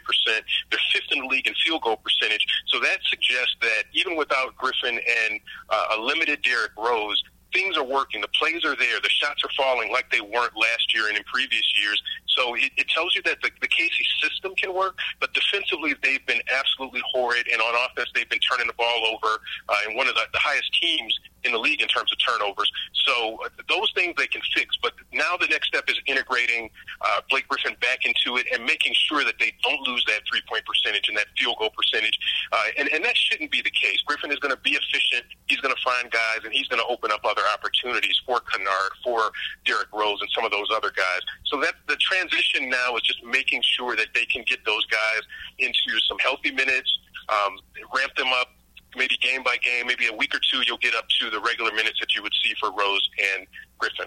They're 0.71 0.81
fifth 0.93 1.11
in 1.11 1.21
the 1.21 1.27
league 1.27 1.47
in 1.47 1.55
field 1.65 1.83
goal 1.83 1.97
percentage. 1.97 2.47
So 2.67 2.81
that 2.81 2.99
suggests 3.09 3.57
that 3.61 3.85
even 3.93 4.17
without 4.17 4.57
Griffin 4.57 5.01
and 5.01 5.41
uh, 5.71 5.97
a 5.97 6.01
limited 6.01 6.43
Derrick 6.43 6.73
Rose, 6.77 7.23
things 7.53 7.77
are 7.77 7.85
working. 7.85 8.21
The 8.21 8.29
plays 8.29 8.65
are 8.65 8.77
there. 8.77 9.01
The 9.01 9.11
shots 9.11 9.43
are 9.45 9.51
falling 9.57 9.93
like 9.93 10.11
they 10.11 10.21
weren't 10.21 10.57
last 10.57 10.95
year 10.95 11.09
and 11.09 11.17
in 11.17 11.25
previous 11.25 11.67
years. 11.81 12.03
So 12.37 12.55
it, 12.55 12.73
it 12.77 12.89
tells 12.89 13.15
you 13.15 13.23
that 13.23 13.41
the, 13.43 13.51
the 13.61 13.69
Casey 13.69 14.05
system 14.23 14.55
can 14.55 14.75
work, 14.75 14.99
but 15.21 15.33
defensively 15.35 15.95
they've 16.03 16.25
been 16.27 16.41
absolutely 16.53 17.03
horrid, 17.13 17.47
and 17.53 17.61
on 17.61 17.75
offense 17.87 18.11
they've 18.15 18.29
been 18.29 18.41
turning 18.41 18.67
the 18.67 18.75
ball 18.75 19.07
over. 19.13 19.41
Uh, 19.69 19.75
and 19.87 19.97
one 19.97 20.09
of 20.09 20.15
the, 20.15 20.23
the 20.33 20.39
highest 20.39 20.73
teams 20.81 21.19
in 21.45 21.53
the 21.53 21.59
league 21.59 21.83
in 21.83 21.89
terms 21.89 22.13
of 22.13 22.19
turnovers. 22.19 22.71
So 23.05 23.39
uh, 23.45 23.49
those 23.69 23.91
things 23.95 24.15
they 24.17 24.27
can 24.27 24.43
fix. 24.55 24.77
But 24.81 24.93
now 25.13 25.37
the 25.37 25.47
next 25.49 25.69
step 25.69 25.85
is 25.89 25.99
integrating 26.07 26.71
uh, 27.01 27.21
Blake 27.31 27.49
Griffin 27.49 27.77
back 27.81 28.07
into 28.07 28.37
it 28.39 28.47
and 28.53 28.65
making 28.65 28.95
sure 28.95 29.25
that 29.25 29.35
they 29.39 29.53
don't 29.65 29.81
lose 29.87 30.05
that 30.07 30.21
three 30.31 30.43
point 30.49 30.65
percentage 30.65 31.09
and 31.09 31.17
that 31.17 31.27
field 31.39 31.57
goal 31.59 31.71
percentage. 31.71 32.19
Uh, 32.53 32.79
and, 32.79 32.89
and 32.93 33.05
that 33.05 33.17
shouldn't 33.17 33.51
be 33.51 33.61
the 33.61 33.71
case. 33.71 34.01
Griffin 34.07 34.31
is 34.31 34.39
going 34.39 34.55
to 34.55 34.61
be 34.61 34.71
efficient. 34.79 35.27
He's 35.47 35.61
going 35.61 35.75
to 35.75 35.83
find 35.83 36.11
guys, 36.11 36.45
and 36.45 36.53
he's 36.53 36.69
going 36.69 36.81
to 36.81 36.87
open 36.87 37.11
up 37.11 37.21
other 37.25 37.43
opportunities 37.53 38.21
for 38.25 38.41
Kennard, 38.41 38.93
for 39.03 39.31
Derrick 39.65 39.89
Rose, 39.93 40.21
and 40.21 40.31
some 40.35 40.45
of 40.45 40.51
those 40.51 40.69
other 40.75 40.93
guys. 40.95 41.21
So 41.47 41.61
that 41.61 41.75
the 41.89 41.97
transition 42.29 42.69
now 42.69 42.97
is 42.97 43.03
just 43.03 43.23
making 43.25 43.63
sure 43.63 43.97
that 43.97 44.09
they 44.15 44.25
can 44.27 44.45
get 44.47 44.65
those 44.65 44.85
guys 44.87 45.23
into 45.59 45.99
some 46.09 46.19
healthy 46.19 46.51
minutes, 46.51 46.99
um, 47.29 47.59
ramp 47.95 48.15
them 48.17 48.29
up 48.35 48.49
maybe 48.97 49.17
game 49.23 49.43
by 49.43 49.57
game, 49.63 49.87
maybe 49.87 50.07
a 50.07 50.13
week 50.13 50.35
or 50.35 50.41
two, 50.51 50.63
you'll 50.67 50.79
get 50.79 50.95
up 50.95 51.07
to 51.21 51.31
the 51.31 51.41
regular 51.41 51.73
minutes 51.73 51.99
that 52.01 52.15
you 52.15 52.23
would 52.23 52.33
see 52.45 52.53
for 52.61 52.71
Rose 52.73 53.09
and 53.37 53.47
Griffin. 53.79 54.07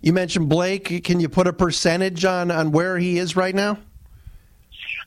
You 0.00 0.12
mentioned 0.12 0.48
Blake. 0.48 1.04
Can 1.04 1.20
you 1.20 1.28
put 1.28 1.46
a 1.46 1.52
percentage 1.52 2.24
on, 2.24 2.50
on 2.50 2.70
where 2.70 2.98
he 2.98 3.18
is 3.18 3.36
right 3.36 3.54
now? 3.54 3.78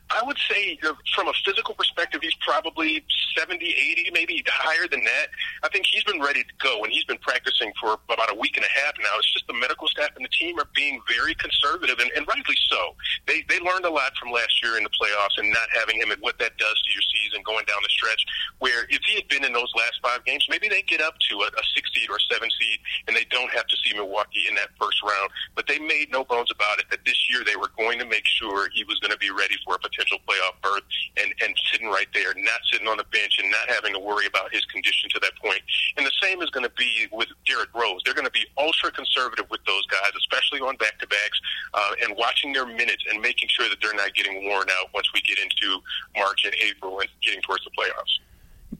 I 0.09 0.21
would 0.23 0.37
say, 0.49 0.77
from 1.15 1.27
a 1.27 1.33
physical 1.45 1.73
perspective, 1.73 2.21
he's 2.21 2.35
probably 2.35 3.03
70, 3.37 3.65
80, 3.65 4.11
maybe 4.13 4.43
higher 4.47 4.87
than 4.87 5.03
that. 5.03 5.27
I 5.63 5.69
think 5.69 5.85
he's 5.85 6.03
been 6.03 6.21
ready 6.21 6.43
to 6.43 6.53
go, 6.61 6.83
and 6.83 6.91
he's 6.91 7.05
been 7.05 7.17
practicing 7.17 7.71
for 7.79 7.97
about 8.09 8.31
a 8.31 8.37
week 8.37 8.57
and 8.57 8.65
a 8.65 8.73
half 8.83 8.93
now. 8.99 9.09
It's 9.17 9.31
just 9.33 9.47
the 9.47 9.53
medical 9.53 9.87
staff 9.87 10.11
and 10.15 10.23
the 10.23 10.29
team 10.29 10.59
are 10.59 10.67
being 10.75 11.01
very 11.09 11.33
conservative, 11.35 11.97
and, 11.99 12.11
and 12.15 12.27
rightly 12.27 12.55
so. 12.69 12.95
They 13.25 13.43
they 13.49 13.59
learned 13.59 13.85
a 13.85 13.89
lot 13.89 14.15
from 14.17 14.31
last 14.31 14.61
year 14.61 14.77
in 14.77 14.83
the 14.83 14.93
playoffs 14.93 15.37
and 15.37 15.49
not 15.49 15.67
having 15.73 15.97
him 15.99 16.11
and 16.11 16.21
what 16.21 16.37
that 16.39 16.57
does 16.57 16.77
to 16.83 16.89
your 16.91 17.05
season 17.15 17.41
going 17.45 17.65
down 17.65 17.79
the 17.81 17.89
stretch. 17.89 18.21
Where 18.59 18.85
if 18.89 19.01
he 19.07 19.15
had 19.15 19.27
been 19.29 19.43
in 19.43 19.53
those 19.53 19.71
last 19.75 19.97
five 20.03 20.23
games, 20.25 20.45
maybe 20.49 20.69
they 20.69 20.83
get 20.83 21.01
up 21.01 21.15
to 21.29 21.35
a, 21.41 21.47
a 21.47 21.63
six 21.73 21.89
seed 21.93 22.09
or 22.09 22.17
a 22.17 22.25
seven 22.29 22.49
seed, 22.59 22.79
and 23.07 23.15
they 23.15 23.25
don't 23.31 23.49
have 23.51 23.65
to 23.67 23.75
see 23.81 23.95
Milwaukee 23.95 24.45
in 24.47 24.55
that 24.55 24.69
first 24.79 25.01
round. 25.01 25.29
But 25.55 25.65
they 25.67 25.79
made 25.79 26.11
no 26.11 26.23
bones 26.23 26.51
about 26.51 26.79
it 26.79 26.85
that 26.91 27.05
this 27.05 27.17
year 27.29 27.43
they 27.43 27.55
were 27.55 27.71
going 27.77 27.97
to 27.99 28.05
make 28.05 28.25
sure 28.25 28.69
he 28.73 28.83
was 28.83 28.99
going 28.99 29.11
to 29.11 29.17
be 29.17 29.31
ready 29.31 29.55
for 29.65 29.75
a 29.75 29.79
potential 29.93 30.17
playoff 30.27 30.57
berth 30.61 30.83
and 31.17 31.33
and 31.41 31.53
sitting 31.71 31.87
right 31.87 32.07
there, 32.13 32.33
not 32.35 32.61
sitting 32.71 32.87
on 32.87 32.97
the 32.97 33.05
bench 33.05 33.37
and 33.41 33.49
not 33.51 33.69
having 33.69 33.93
to 33.93 33.99
worry 33.99 34.25
about 34.25 34.51
his 34.51 34.65
condition 34.65 35.09
to 35.13 35.19
that 35.19 35.35
point. 35.37 35.61
And 35.97 36.05
the 36.05 36.11
same 36.21 36.41
is 36.41 36.49
going 36.49 36.65
to 36.65 36.73
be 36.77 37.07
with 37.11 37.29
Derrick 37.45 37.69
Rose. 37.73 38.01
They're 38.05 38.13
going 38.13 38.27
to 38.27 38.31
be 38.31 38.45
ultra 38.57 38.91
conservative 38.91 39.45
with 39.49 39.63
those 39.65 39.85
guys, 39.87 40.11
especially 40.17 40.59
on 40.61 40.75
back 40.77 40.99
to 40.99 41.07
backs, 41.07 41.39
uh, 41.73 41.93
and 42.03 42.17
watching 42.17 42.53
their 42.53 42.65
minutes 42.65 43.03
and 43.11 43.21
making 43.21 43.49
sure 43.49 43.69
that 43.69 43.77
they're 43.81 43.93
not 43.93 44.13
getting 44.15 44.47
worn 44.47 44.67
out 44.79 44.89
once 44.93 45.07
we 45.13 45.21
get 45.21 45.37
into 45.39 45.79
March 46.17 46.45
and 46.45 46.53
April 46.63 46.99
and 46.99 47.09
getting 47.21 47.41
towards 47.41 47.63
the 47.63 47.71
playoffs 47.71 48.19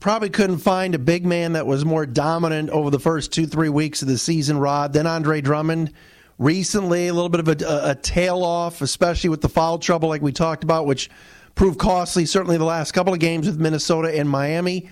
probably 0.00 0.28
couldn't 0.28 0.58
find 0.58 0.94
a 0.94 0.98
big 0.98 1.24
man 1.24 1.52
that 1.52 1.66
was 1.66 1.84
more 1.84 2.04
dominant 2.04 2.68
over 2.70 2.90
the 2.90 2.98
first 2.98 3.32
two, 3.32 3.46
three 3.46 3.68
weeks 3.68 4.02
of 4.02 4.08
the 4.08 4.18
season, 4.18 4.58
Rod, 4.58 4.92
than 4.92 5.06
Andre 5.06 5.40
Drummond. 5.40 5.92
Recently, 6.38 7.08
a 7.08 7.14
little 7.14 7.28
bit 7.28 7.40
of 7.40 7.48
a, 7.48 7.90
a, 7.90 7.94
tail 7.94 8.42
off, 8.42 8.80
especially 8.82 9.30
with 9.30 9.40
the 9.40 9.48
foul 9.48 9.78
trouble, 9.78 10.08
like 10.08 10.20
we 10.20 10.32
talked 10.32 10.64
about, 10.64 10.84
which 10.84 11.08
proved 11.54 11.78
costly, 11.78 12.26
certainly 12.26 12.58
the 12.58 12.64
last 12.64 12.92
couple 12.92 13.12
of 13.12 13.20
games 13.20 13.46
with 13.46 13.60
Minnesota 13.60 14.18
and 14.18 14.28
Miami. 14.28 14.88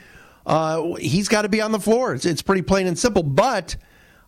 Uh, 0.46 0.94
he's 0.94 1.28
got 1.28 1.42
to 1.42 1.48
be 1.48 1.60
on 1.60 1.72
the 1.72 1.80
floor. 1.80 2.14
It's, 2.14 2.24
it's 2.24 2.42
pretty 2.42 2.62
plain 2.62 2.86
and 2.86 2.96
simple. 2.96 3.24
But 3.24 3.76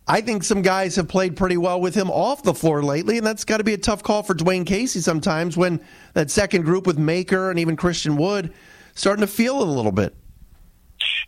I 0.09 0.21
think 0.21 0.43
some 0.43 0.63
guys 0.63 0.97
have 0.97 1.09
played 1.09 1.37
pretty 1.37 1.57
well 1.57 1.81
with 1.81 1.95
him 1.95 2.11
off 2.11 2.43
the 2.43 2.55
floor 2.55 2.83
lately, 2.83 3.17
and 3.17 3.27
that's 3.27 3.45
got 3.45 3.59
to 3.59 3.65
be 3.65 3.75
a 3.75 3.79
tough 3.79 4.03
call 4.03 4.23
for 4.23 4.35
Dwane 4.35 4.67
Casey 4.67 5.01
sometimes 5.01 5.57
when 5.57 5.81
that 6.15 6.31
second 6.31 6.63
group 6.63 6.87
with 6.87 6.99
Maker 6.99 7.51
and 7.51 7.59
even 7.59 7.77
Christian 7.77 8.17
Wood 8.17 8.53
starting 8.95 9.21
to 9.21 9.27
feel 9.27 9.61
it 9.63 9.69
a 9.69 9.71
little 9.71 9.93
bit. 9.93 10.15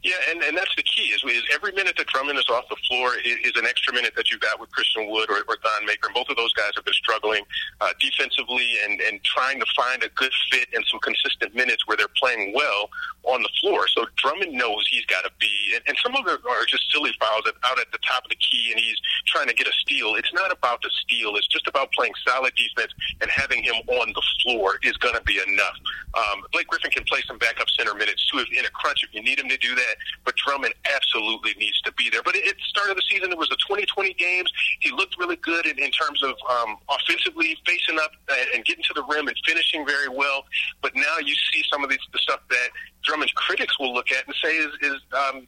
Yeah, 0.02 0.14
and, 0.30 0.42
and 0.42 0.56
that's 0.56 0.74
the 0.76 0.82
key 0.82 1.10
is, 1.14 1.22
is 1.24 1.42
every 1.52 1.72
minute 1.72 1.96
that 1.96 2.06
Drummond 2.06 2.38
is 2.38 2.48
off 2.48 2.68
the 2.68 2.76
floor 2.88 3.14
is, 3.24 3.36
is 3.44 3.52
an 3.56 3.66
extra 3.66 3.92
minute 3.92 4.14
that 4.16 4.30
you've 4.30 4.40
got 4.40 4.60
with 4.60 4.70
Christian 4.70 5.10
Wood 5.10 5.30
or, 5.30 5.38
or 5.48 5.56
Thon 5.62 5.86
Maker. 5.86 6.08
And 6.08 6.14
both 6.14 6.28
of 6.28 6.36
those 6.36 6.52
guys 6.52 6.72
have 6.76 6.84
been 6.84 6.94
struggling 6.94 7.42
uh, 7.80 7.90
defensively 8.00 8.76
and, 8.84 9.00
and 9.00 9.22
trying 9.24 9.58
to 9.60 9.66
find 9.74 10.02
a 10.02 10.08
good 10.10 10.32
fit 10.50 10.68
and 10.74 10.84
some 10.90 11.00
consistent 11.00 11.54
minutes 11.54 11.86
where 11.86 11.96
they're 11.96 12.12
playing 12.16 12.52
well 12.54 12.90
on 13.24 13.42
the 13.42 13.50
floor. 13.60 13.88
So 13.88 14.06
Drummond 14.16 14.52
knows 14.52 14.86
he's 14.88 15.06
got 15.06 15.24
to 15.24 15.30
be, 15.40 15.74
and, 15.74 15.82
and 15.88 15.96
some 16.02 16.14
of 16.14 16.24
them 16.24 16.38
are 16.48 16.64
just 16.66 16.90
silly 16.92 17.12
fouls 17.18 17.44
out 17.64 17.78
at 17.78 17.90
the 17.90 17.98
top 18.06 18.24
of 18.24 18.30
the 18.30 18.36
key 18.36 18.70
and 18.70 18.80
he's 18.80 18.96
trying 19.26 19.48
to 19.48 19.54
get 19.54 19.66
a 19.66 19.72
steal. 19.72 20.14
It's 20.14 20.32
not 20.32 20.52
about 20.52 20.82
the 20.82 20.90
steal. 21.02 21.36
It's 21.36 21.48
just 21.48 21.66
about 21.66 21.90
playing 21.92 22.12
solid 22.26 22.52
defense 22.54 22.92
and 23.20 23.30
having 23.30 23.62
him 23.62 23.76
on 23.88 24.12
the 24.14 24.22
floor 24.42 24.78
is 24.82 24.96
going 24.98 25.14
to 25.14 25.22
be 25.22 25.40
enough. 25.46 25.76
Um, 26.14 26.44
Blake 26.52 26.68
Griffin 26.68 26.90
can 26.90 27.04
play 27.04 27.20
some 27.26 27.38
backup 27.38 27.68
center 27.70 27.94
minutes 27.94 28.26
too 28.30 28.38
if 28.38 28.48
in 28.52 28.64
a 28.64 28.70
crunch 28.70 29.02
if 29.02 29.14
you 29.14 29.22
need 29.22 29.38
him 29.38 29.48
to 29.48 29.56
do 29.58 29.74
that. 29.74 29.85
But 30.24 30.34
Drummond 30.36 30.74
absolutely 30.94 31.54
needs 31.58 31.80
to 31.82 31.92
be 31.92 32.10
there. 32.10 32.22
But 32.22 32.36
at 32.36 32.44
the 32.44 32.66
start 32.68 32.90
of 32.90 32.96
the 32.96 33.02
season, 33.08 33.32
it 33.32 33.38
was 33.38 33.48
the 33.48 33.56
2020 33.56 34.14
games. 34.14 34.50
He 34.80 34.90
looked 34.90 35.18
really 35.18 35.36
good 35.36 35.66
in, 35.66 35.78
in 35.78 35.90
terms 35.90 36.22
of 36.22 36.34
um, 36.48 36.76
offensively 36.88 37.56
facing 37.66 37.98
up 37.98 38.12
and 38.54 38.64
getting 38.64 38.84
to 38.84 38.94
the 38.94 39.04
rim 39.04 39.28
and 39.28 39.36
finishing 39.46 39.86
very 39.86 40.08
well. 40.08 40.44
But 40.82 40.94
now 40.94 41.18
you 41.24 41.34
see 41.52 41.62
some 41.70 41.84
of 41.84 41.90
these, 41.90 42.00
the 42.12 42.18
stuff 42.18 42.40
that 42.50 42.68
Drummond's 43.02 43.32
critics 43.32 43.78
will 43.78 43.94
look 43.94 44.10
at 44.12 44.26
and 44.26 44.34
say 44.42 44.56
is, 44.56 44.72
is 44.82 45.00
um, 45.12 45.46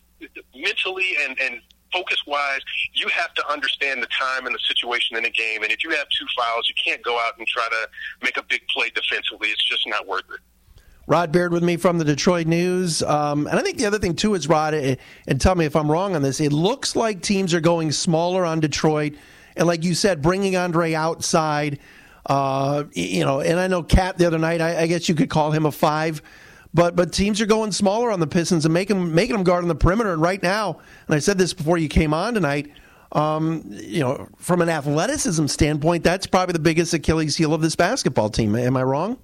mentally 0.54 1.16
and, 1.24 1.38
and 1.40 1.60
focus 1.92 2.18
wise, 2.26 2.60
you 2.92 3.08
have 3.08 3.32
to 3.34 3.50
understand 3.50 4.02
the 4.02 4.08
time 4.08 4.46
and 4.46 4.54
the 4.54 4.60
situation 4.60 5.16
in 5.16 5.24
a 5.24 5.30
game. 5.30 5.62
And 5.62 5.72
if 5.72 5.82
you 5.84 5.90
have 5.90 6.06
two 6.10 6.26
fouls, 6.36 6.68
you 6.68 6.74
can't 6.82 7.02
go 7.02 7.18
out 7.18 7.38
and 7.38 7.46
try 7.46 7.66
to 7.68 7.88
make 8.22 8.36
a 8.36 8.42
big 8.42 8.66
play 8.68 8.90
defensively. 8.90 9.48
It's 9.48 9.64
just 9.64 9.86
not 9.86 10.06
worth 10.06 10.24
it. 10.32 10.40
Rod 11.08 11.32
Beard 11.32 11.54
with 11.54 11.62
me 11.62 11.78
from 11.78 11.96
the 11.96 12.04
Detroit 12.04 12.46
News. 12.46 13.02
Um, 13.02 13.46
and 13.46 13.58
I 13.58 13.62
think 13.62 13.78
the 13.78 13.86
other 13.86 13.98
thing, 13.98 14.14
too, 14.14 14.34
is, 14.34 14.46
Rod, 14.46 14.74
eh, 14.74 14.96
and 15.26 15.40
tell 15.40 15.54
me 15.54 15.64
if 15.64 15.74
I'm 15.74 15.90
wrong 15.90 16.14
on 16.14 16.20
this, 16.20 16.38
it 16.38 16.52
looks 16.52 16.94
like 16.94 17.22
teams 17.22 17.54
are 17.54 17.60
going 17.60 17.92
smaller 17.92 18.44
on 18.44 18.60
Detroit. 18.60 19.14
And 19.56 19.66
like 19.66 19.84
you 19.84 19.94
said, 19.94 20.20
bringing 20.20 20.54
Andre 20.54 20.92
outside. 20.92 21.78
Uh, 22.26 22.84
you 22.92 23.24
know, 23.24 23.40
and 23.40 23.58
I 23.58 23.68
know 23.68 23.82
Cat 23.82 24.18
the 24.18 24.26
other 24.26 24.38
night, 24.38 24.60
I, 24.60 24.82
I, 24.82 24.86
guess 24.86 25.08
you 25.08 25.14
could 25.14 25.30
call 25.30 25.50
him 25.50 25.64
a 25.64 25.72
five. 25.72 26.20
But 26.74 26.94
but 26.94 27.10
teams 27.10 27.40
are 27.40 27.46
going 27.46 27.72
smaller 27.72 28.10
on 28.10 28.20
the 28.20 28.26
Pistons 28.26 28.66
and 28.66 28.74
making 28.74 29.14
making 29.14 29.34
them 29.34 29.44
guard 29.44 29.64
on 29.64 29.68
the 29.68 29.74
perimeter. 29.74 30.12
And 30.12 30.20
right 30.20 30.42
now, 30.42 30.78
and 31.06 31.14
I 31.14 31.20
said 31.20 31.38
this 31.38 31.54
before 31.54 31.78
you 31.78 31.88
came 31.88 32.12
on 32.12 32.34
tonight, 32.34 32.70
um, 33.12 33.64
you 33.66 34.00
know, 34.00 34.28
from 34.36 34.60
an 34.60 34.68
athleticism 34.68 35.46
standpoint, 35.46 36.04
that's 36.04 36.26
probably 36.26 36.52
the 36.52 36.58
biggest 36.58 36.92
Achilles 36.92 37.34
heel 37.34 37.54
of 37.54 37.62
this 37.62 37.76
basketball 37.76 38.28
team. 38.28 38.54
Am 38.54 38.76
I 38.76 38.82
wrong? 38.82 39.16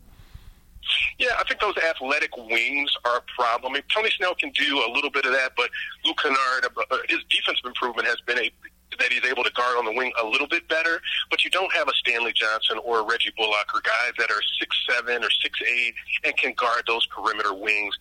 Yeah, 1.19 1.37
I 1.39 1.45
think 1.45 1.61
those 1.61 1.77
athletic 1.79 2.37
wings 2.37 2.93
are 3.05 3.19
a 3.19 3.23
problem. 3.37 3.73
I 3.73 3.75
mean, 3.75 3.83
Tony 3.95 4.11
Snell 4.11 4.35
can 4.35 4.51
do 4.51 4.85
a 4.87 4.91
little 4.93 5.11
bit 5.11 5.25
of 5.25 5.33
that, 5.33 5.53
but 5.57 5.71
Luke 6.05 6.19
Kennard, 6.23 6.67
uh, 6.91 6.97
his 7.09 7.21
defensive 7.31 7.65
improvement 7.65 8.09
has 8.09 8.21
been 8.27 8.39
a 8.39 8.51
that 8.99 9.13
he's 9.13 9.25
able 9.25 9.43
to 9.43 9.51
guard 9.53 9.77
on 9.77 9.85
the 9.85 9.93
wing 9.93 10.13
a 10.23 10.27
little 10.27 10.47
bit 10.47 10.69
better, 10.69 11.01
but 11.31 11.45
you 11.45 11.51
don't 11.51 11.73
have 11.73 11.89
a 11.89 11.93
Stanley 11.95 12.33
Johnson 12.33 12.79
or 12.85 13.01
a 13.01 13.05
Reggie 13.05 13.33
Bullock 13.37 13.67
or 13.75 13.81
guys 13.81 14.13
that 14.19 14.31
are 14.31 14.41
six 14.61 14.71
seven 14.89 15.25
or 15.25 15.31
six 15.43 15.59
eight 15.63 15.95
and 16.23 16.37
can 16.37 16.55
guard 16.55 16.85
those 16.87 17.07
perimeter 17.07 17.55
wings. 17.55 17.95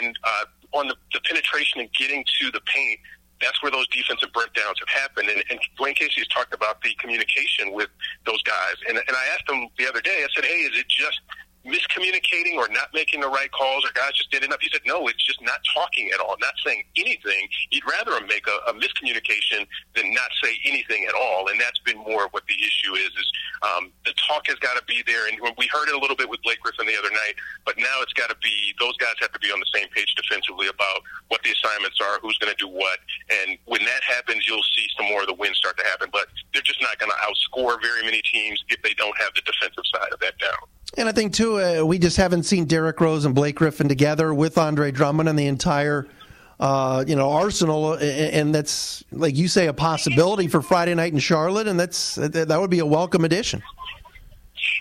And 0.00 0.18
uh, 0.22 0.44
on 0.72 0.88
the, 0.88 0.94
the 1.12 1.20
penetration 1.20 1.80
and 1.80 1.92
getting 1.92 2.24
to 2.40 2.50
the 2.52 2.60
paint, 2.60 3.00
that's 3.40 3.62
where 3.62 3.70
those 3.70 3.86
defensive 3.88 4.32
breakdowns 4.32 4.78
have 4.78 4.88
happened. 4.88 5.28
And, 5.28 5.42
and 5.50 5.60
Dwane 5.78 5.94
Casey 5.94 6.20
has 6.20 6.28
talked 6.28 6.54
about 6.54 6.80
the 6.82 6.94
communication 6.94 7.72
with 7.72 7.88
those 8.24 8.42
guys. 8.42 8.76
And, 8.88 8.96
and 8.96 9.16
I 9.16 9.24
asked 9.34 9.50
him 9.50 9.68
the 9.78 9.88
other 9.88 10.00
day, 10.00 10.24
I 10.24 10.28
said, 10.34 10.44
hey, 10.44 10.60
is 10.64 10.78
it 10.78 10.88
just 10.88 11.20
miscommunicating 11.66 12.54
or 12.54 12.68
not 12.70 12.88
making 12.94 13.20
the 13.20 13.28
right 13.28 13.50
calls 13.50 13.84
or 13.84 13.90
guys 13.94 14.14
just 14.14 14.30
did 14.30 14.44
enough. 14.44 14.60
He 14.60 14.70
said, 14.70 14.82
no, 14.86 15.08
it's 15.08 15.24
just 15.24 15.42
not 15.42 15.58
talking 15.74 16.10
at 16.14 16.20
all, 16.20 16.36
not 16.40 16.54
saying 16.64 16.84
anything. 16.96 17.48
He'd 17.70 17.82
rather 17.84 18.24
make 18.26 18.46
a, 18.46 18.70
a 18.70 18.74
miscommunication 18.74 19.66
than 19.94 20.14
not 20.14 20.30
say 20.42 20.54
anything 20.64 21.04
at 21.08 21.14
all. 21.14 21.48
And 21.48 21.60
that's 21.60 21.78
been 21.80 21.98
more 21.98 22.26
of 22.26 22.30
what 22.30 22.46
the 22.46 22.54
issue 22.54 22.94
is, 22.94 23.10
is 23.18 23.28
um, 23.62 23.90
the 24.04 24.14
talk 24.28 24.46
has 24.46 24.56
got 24.62 24.78
to 24.78 24.84
be 24.86 25.02
there. 25.06 25.28
And 25.28 25.38
we 25.58 25.66
heard 25.66 25.88
it 25.88 25.94
a 25.94 25.98
little 25.98 26.16
bit 26.16 26.30
with 26.30 26.40
Blake 26.42 26.60
Griffin 26.60 26.86
the 26.86 26.96
other 26.96 27.10
night, 27.10 27.34
but 27.64 27.76
now 27.76 27.98
it's 28.00 28.14
got 28.14 28.30
to 28.30 28.36
be, 28.42 28.74
those 28.78 28.96
guys 28.96 29.18
have 29.20 29.32
to 29.32 29.40
be 29.40 29.50
on 29.50 29.58
the 29.58 29.70
same 29.74 29.88
page 29.90 30.14
defensively 30.14 30.68
about 30.68 31.02
what 31.28 31.42
the 31.42 31.50
assignments 31.50 31.98
are, 32.00 32.22
who's 32.22 32.38
going 32.38 32.54
to 32.54 32.60
do 32.62 32.70
what. 32.70 33.02
And 33.42 33.58
when 33.66 33.82
that 33.84 34.02
happens, 34.06 34.46
you'll 34.46 34.66
see 34.76 34.86
some 34.96 35.10
more 35.10 35.22
of 35.22 35.26
the 35.26 35.34
wins 35.34 35.58
start 35.58 35.76
to 35.78 35.84
happen. 35.84 36.08
But 36.12 36.30
they're 36.54 36.62
just 36.62 36.80
not 36.80 36.98
going 36.98 37.10
to 37.10 37.18
outscore 37.26 37.80
very 37.82 38.06
many 38.06 38.22
teams 38.22 38.62
if 38.68 38.80
they 38.82 38.94
don't 38.94 39.16
have 39.18 39.34
the 39.34 39.42
defensive 39.42 39.84
side 39.92 40.12
of 40.12 40.20
that 40.20 40.38
down. 40.38 40.62
And 40.96 41.08
I 41.08 41.12
think 41.12 41.34
too, 41.34 41.60
uh, 41.60 41.84
we 41.84 41.98
just 41.98 42.16
haven't 42.16 42.44
seen 42.44 42.64
Derrick 42.64 43.00
Rose 43.00 43.24
and 43.24 43.34
Blake 43.34 43.56
Griffin 43.56 43.88
together 43.88 44.32
with 44.32 44.56
Andre 44.56 44.90
Drummond 44.90 45.28
and 45.28 45.38
the 45.38 45.46
entire, 45.46 46.06
uh, 46.58 47.04
you 47.06 47.16
know, 47.16 47.30
arsenal. 47.32 47.94
And 47.94 48.54
that's 48.54 49.04
like 49.12 49.36
you 49.36 49.48
say, 49.48 49.66
a 49.66 49.74
possibility 49.74 50.48
for 50.48 50.62
Friday 50.62 50.94
night 50.94 51.12
in 51.12 51.18
Charlotte, 51.18 51.68
and 51.68 51.78
that's 51.78 52.14
that 52.14 52.60
would 52.60 52.70
be 52.70 52.78
a 52.78 52.86
welcome 52.86 53.24
addition. 53.24 53.62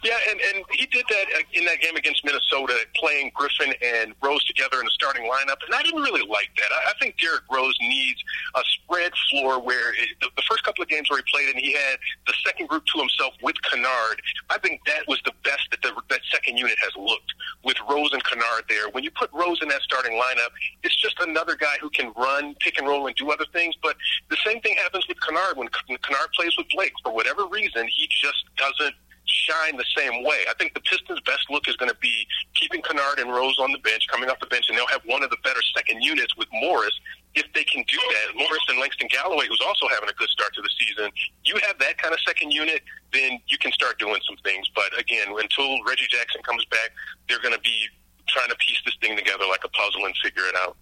Yeah, 0.04 0.18
and, 0.30 0.40
and 0.40 0.66
he 0.72 0.86
did 0.88 1.06
that 1.10 1.26
in 1.54 1.66
that 1.66 1.80
game 1.80 1.96
against 1.96 2.24
Minnesota, 2.26 2.76
playing 2.96 3.32
Griffin 3.34 3.74
and 3.82 4.14
Rose 4.22 4.44
together 4.46 4.80
in 4.80 4.86
the 4.86 4.92
starting 4.92 5.24
lineup, 5.24 5.58
and 5.66 5.74
I 5.74 5.82
didn't 5.84 6.02
really 6.02 6.26
like 6.28 6.50
that. 6.58 6.70
I, 6.72 6.92
I 6.92 6.94
think 7.00 7.18
Derrick 7.18 7.44
Rose 7.52 7.76
needs 7.82 8.24
a 8.56 8.62
spread 8.66 9.12
floor 9.30 9.62
where 9.62 9.94
it, 9.94 10.10
the, 10.22 10.30
the 10.36 10.44
first 10.50 10.64
couple 10.64 10.84
of 10.84 10.90
games 10.90 11.10
where 11.10 11.20
he 11.20 11.26
played 11.32 11.54
and 11.54 11.64
he 11.64 11.74
had 11.74 11.98
the 12.28 12.34
second 12.46 12.68
group 12.68 12.84
to 12.94 13.00
himself 13.00 13.34
with 13.42 13.56
Kennard. 13.64 14.22
I 14.50 14.58
think 14.60 14.82
that 14.86 15.08
was 15.08 15.22
the 15.26 15.34
best 15.44 15.68
that 15.72 15.82
the, 15.82 15.94
that 16.10 16.22
second 16.32 16.58
unit 16.58 16.78
has 16.82 16.92
looked 16.98 17.34
with 17.64 17.78
Rose 17.90 18.12
and 18.14 18.24
Kennard 18.24 18.66
there. 18.70 18.90
When 18.90 19.04
you 19.04 19.12
put 19.12 19.32
Rose 19.34 19.60
in 19.62 19.70
that 19.70 19.82
starting 19.82 20.14
lineup, 20.14 20.52
it's 20.84 20.96
just 20.96 21.20
another 21.20 21.56
guy 21.56 21.76
who 21.82 21.90
can 21.90 22.12
run, 22.18 22.56
pick 22.60 22.78
and 22.78 22.88
roll, 22.88 23.08
and 23.08 23.16
do 23.16 23.32
other 23.32 23.46
things. 23.54 23.76
But 23.82 23.96
the 24.30 24.38
same 24.46 24.62
thing 24.62 24.76
happens 24.76 25.08
with 25.08 25.18
Kennard 25.22 25.58
when 25.58 25.70
Kennard 25.70 26.32
plays 26.36 26.56
with 26.58 26.68
Blake. 26.74 26.94
For 27.04 27.14
whatever 27.14 27.46
reason, 27.48 27.88
he 27.96 28.08
just 28.08 28.46
doesn't 28.58 28.96
shine 29.36 29.76
the 29.76 29.86
same 29.96 30.24
way. 30.24 30.48
I 30.50 30.54
think 30.58 30.74
the 30.74 30.80
Pistons' 30.80 31.20
best 31.22 31.50
look 31.50 31.68
is 31.68 31.76
going 31.76 31.92
to 31.92 31.98
be 32.00 32.26
keeping 32.56 32.82
Kennard 32.82 33.20
and 33.20 33.30
Rose 33.30 33.58
on 33.60 33.72
the 33.72 33.80
bench, 33.80 34.08
coming 34.08 34.30
off 34.30 34.40
the 34.40 34.48
bench, 34.48 34.66
and 34.70 34.78
they'll 34.78 34.88
have 34.88 35.04
one 35.06 35.24
of 35.24 35.30
the 35.30 35.38
better 35.44 35.62
second 35.76 36.02
units 36.02 36.36
with 36.38 36.48
Morris 36.54 36.94
if 37.36 37.46
they 37.54 37.64
can 37.64 37.84
do 37.84 37.98
that. 37.98 38.36
Morris 38.36 38.64
and 38.70 38.80
Langston 38.80 39.10
Galloway, 39.12 39.46
who's 39.48 39.62
also 39.66 39.88
having 39.90 40.10
a 40.10 40.14
good 40.14 40.30
start 40.30 40.54
to 40.56 40.62
the 40.62 40.70
season, 40.80 41.12
you 41.44 41.56
have 41.68 41.78
that 41.80 41.98
kind 41.98 42.14
of 42.14 42.20
second 42.22 42.52
unit, 42.52 42.82
then 43.14 43.40
you 43.48 43.58
can 43.58 43.72
start 43.74 44.00
doing 44.00 44.20
some 44.26 44.38
things. 44.44 44.70
But 44.74 44.98
again, 44.98 45.28
until 45.30 45.84
Reggie 45.84 46.08
Jackson 46.10 46.42
comes 46.44 46.64
back, 46.66 46.92
they're 47.28 47.42
going 47.42 47.54
to 47.54 47.62
be 47.62 47.88
trying 48.28 48.50
to 48.50 48.56
piece 48.56 48.80
this 48.86 48.96
thing 49.02 49.18
together 49.18 49.46
like 49.50 49.64
a 49.64 49.70
puzzle 49.70 50.06
and 50.06 50.16
figure 50.24 50.44
it 50.48 50.56
out. 50.56 50.78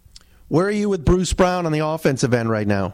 Where 0.47 0.67
are 0.67 0.71
you 0.71 0.89
with 0.89 1.03
Bruce 1.03 1.33
Brown 1.33 1.65
on 1.65 1.71
the 1.71 1.85
offensive 1.85 2.33
end 2.33 2.49
right 2.49 2.67
now? 2.67 2.93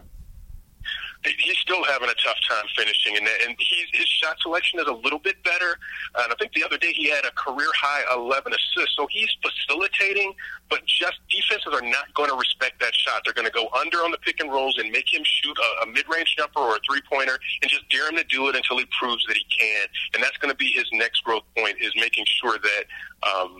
He's 1.26 1.58
still 1.58 1.84
having 1.84 2.10
a 2.10 2.14
tough 2.24 2.38
time 2.48 2.66
finishing, 2.76 3.18
and 3.18 3.28
and 3.46 3.56
his 3.60 4.08
shot 4.08 4.38
selection 4.42 4.80
is 4.80 4.88
a 4.88 4.94
little 4.94 5.20
bit 5.20 5.42
better. 5.44 5.78
And 6.16 6.32
I 6.32 6.36
think 6.40 6.54
the 6.54 6.64
other 6.64 6.78
day 6.78 6.94
he 6.94 7.10
had 7.10 7.26
a 7.26 7.32
career 7.32 7.68
high 7.76 8.04
11 8.16 8.54
assists, 8.54 8.96
so 8.96 9.08
he's 9.10 9.30
facilitating, 9.44 10.34
but 10.70 10.86
just 10.86 11.20
defenses 11.30 11.74
are 11.74 11.82
not 11.82 12.14
going 12.14 12.30
to 12.30 12.36
respect 12.36 12.80
that 12.80 12.96
shot. 12.96 13.22
They're 13.26 13.34
going 13.34 13.48
to 13.48 13.54
go 13.54 13.70
under 13.80 14.00
on 14.00 14.12
the 14.12 14.18
pick 14.18 14.40
and 14.40 14.52
rolls 14.52 14.78
and 14.78 14.92
make 14.92 15.14
him 15.14 15.24
shoot 15.24 15.58
a, 15.58 15.84
a 15.84 15.88
mid-range 15.88 16.36
jumper 16.38 16.60
or 16.60 16.76
a 16.76 16.80
three-pointer, 16.90 17.38
and 17.62 17.70
just 17.70 17.90
dare 17.90 18.10
him 18.10 18.16
to 18.16 18.24
do 18.24 18.48
it 18.48 18.56
until 18.56 18.78
he 18.78 18.88
proves 18.98 19.26
that 19.28 19.36
he 19.36 19.46
can. 19.52 19.88
And 20.14 20.24
that's 20.24 20.38
going 20.38 20.52
to 20.52 20.58
be 20.58 20.72
his 20.72 20.88
next 20.94 21.24
growth 21.24 21.44
point 21.58 21.78
is 21.82 21.92
making 21.96 22.26
sure 22.42 22.58
that. 22.58 22.84
Um, 23.28 23.60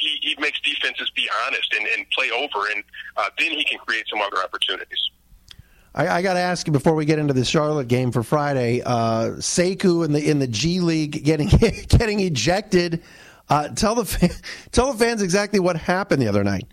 he, 0.00 0.18
he 0.22 0.36
makes 0.40 0.58
defenses 0.60 1.10
be 1.14 1.28
honest 1.46 1.72
and, 1.76 1.86
and 1.86 2.08
play 2.10 2.30
over, 2.30 2.66
and 2.74 2.82
uh, 3.16 3.28
then 3.38 3.50
he 3.50 3.62
can 3.62 3.78
create 3.78 4.06
some 4.08 4.20
other 4.22 4.38
opportunities. 4.42 5.10
I, 5.94 6.08
I 6.08 6.22
got 6.22 6.34
to 6.34 6.40
ask 6.40 6.66
you 6.66 6.72
before 6.72 6.94
we 6.94 7.04
get 7.04 7.18
into 7.18 7.34
the 7.34 7.44
Charlotte 7.44 7.88
game 7.88 8.12
for 8.12 8.22
Friday. 8.22 8.82
Uh, 8.84 9.32
in 9.34 10.12
the 10.12 10.22
in 10.24 10.38
the 10.38 10.46
G 10.46 10.80
League 10.80 11.22
getting 11.24 11.48
getting 11.88 12.20
ejected. 12.20 13.02
Uh, 13.48 13.68
tell 13.68 13.94
the 13.94 14.40
tell 14.72 14.92
the 14.92 14.98
fans 14.98 15.22
exactly 15.22 15.60
what 15.60 15.76
happened 15.76 16.22
the 16.22 16.28
other 16.28 16.44
night. 16.44 16.66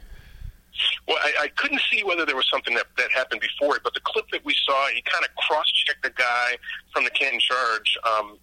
Well, 1.08 1.18
I, 1.22 1.34
I 1.42 1.48
couldn't 1.50 1.82
see 1.92 2.04
whether 2.04 2.26
there 2.26 2.36
was 2.36 2.48
something 2.50 2.74
that, 2.76 2.86
that 2.98 3.12
happened 3.12 3.42
before 3.42 3.76
it, 3.76 3.82
but 3.84 3.94
the 3.94 4.02
clip 4.06 4.26
that 4.32 4.46
we 4.46 4.56
saw, 4.66 4.88
he 4.88 5.02
kind 5.02 5.26
of 5.26 5.36
cross 5.36 5.70
checked 5.86 6.04
the 6.04 6.12
guy 6.12 6.58
from 6.94 7.04
the 7.04 7.10
Canton 7.10 7.40
Charge 7.40 7.98
um, 8.08 8.38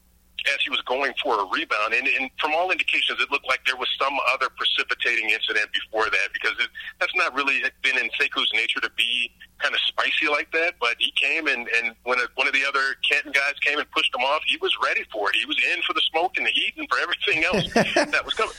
as 0.53 0.59
he 0.63 0.71
was 0.71 0.81
going 0.83 1.13
for 1.23 1.41
a 1.41 1.47
rebound. 1.47 1.95
And, 1.95 2.07
and 2.07 2.31
from 2.41 2.53
all 2.55 2.71
indications, 2.71 3.21
it 3.21 3.31
looked 3.31 3.47
like 3.47 3.61
there 3.67 3.77
was 3.77 3.89
some 3.99 4.15
other 4.33 4.49
precipitating 4.57 5.31
incident 5.31 5.69
before 5.73 6.05
that 6.05 6.29
because 6.33 6.55
it, 6.59 6.69
that's 7.01 7.15
not 7.17 7.35
really 7.35 7.63
been 7.83 7.99
in 7.99 8.09
Sekou's 8.19 8.51
nature 8.53 8.81
to 8.81 8.91
be 8.97 9.31
kind 9.59 9.75
of 9.75 9.81
spicy 9.87 10.29
like 10.29 10.51
that. 10.53 10.75
But 10.81 10.97
he 10.99 11.13
came 11.17 11.47
and, 11.47 11.69
and 11.69 11.95
when 12.05 12.19
a, 12.19 12.27
one 12.35 12.47
of 12.47 12.53
the 12.53 12.65
other 12.67 12.97
Canton 13.09 13.33
guys 13.33 13.55
came 13.61 13.79
and 13.79 13.91
pushed 13.91 14.15
him 14.15 14.23
off, 14.23 14.43
he 14.47 14.57
was 14.59 14.75
ready 14.83 15.05
for 15.13 15.31
it. 15.31 15.37
He 15.37 15.47
was 15.47 15.59
in 15.59 15.83
for 15.83 15.95
the 15.95 16.03
smoke 16.11 16.37
and 16.37 16.47
the 16.47 16.51
heat 16.51 16.75
and 16.77 16.89
for 16.89 16.99
everything 16.99 17.45
else 17.45 17.73
that 17.95 18.25
was 18.25 18.35
coming. 18.35 18.55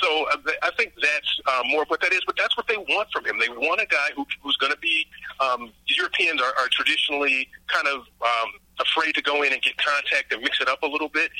So 0.00 0.26
uh, 0.32 0.52
I 0.62 0.70
think 0.76 0.94
that's 1.00 1.40
uh, 1.46 1.62
more 1.66 1.82
of 1.82 1.88
what 1.88 2.00
that 2.00 2.12
is, 2.12 2.22
but 2.26 2.36
that's 2.36 2.56
what 2.56 2.66
they 2.68 2.76
want 2.76 3.08
from 3.12 3.26
him. 3.26 3.38
They 3.38 3.48
want 3.48 3.80
a 3.80 3.86
guy 3.86 4.10
who, 4.14 4.26
who's 4.42 4.56
going 4.56 4.72
to 4.72 4.78
be. 4.78 5.06
Um, 5.40 5.72
Europeans 5.86 6.40
are, 6.40 6.54
are 6.58 6.68
traditionally 6.70 7.48
kind 7.66 7.86
of 7.88 8.00
um, 8.22 8.50
afraid 8.80 9.14
to 9.14 9.22
go 9.22 9.42
in 9.42 9.52
and 9.52 9.62
get 9.62 9.76
contact 9.76 10.32
and 10.32 10.42
mix 10.42 10.60
it 10.60 10.68
up 10.68 10.82
a 10.82 10.86
little 10.86 11.08
bit. 11.08 11.30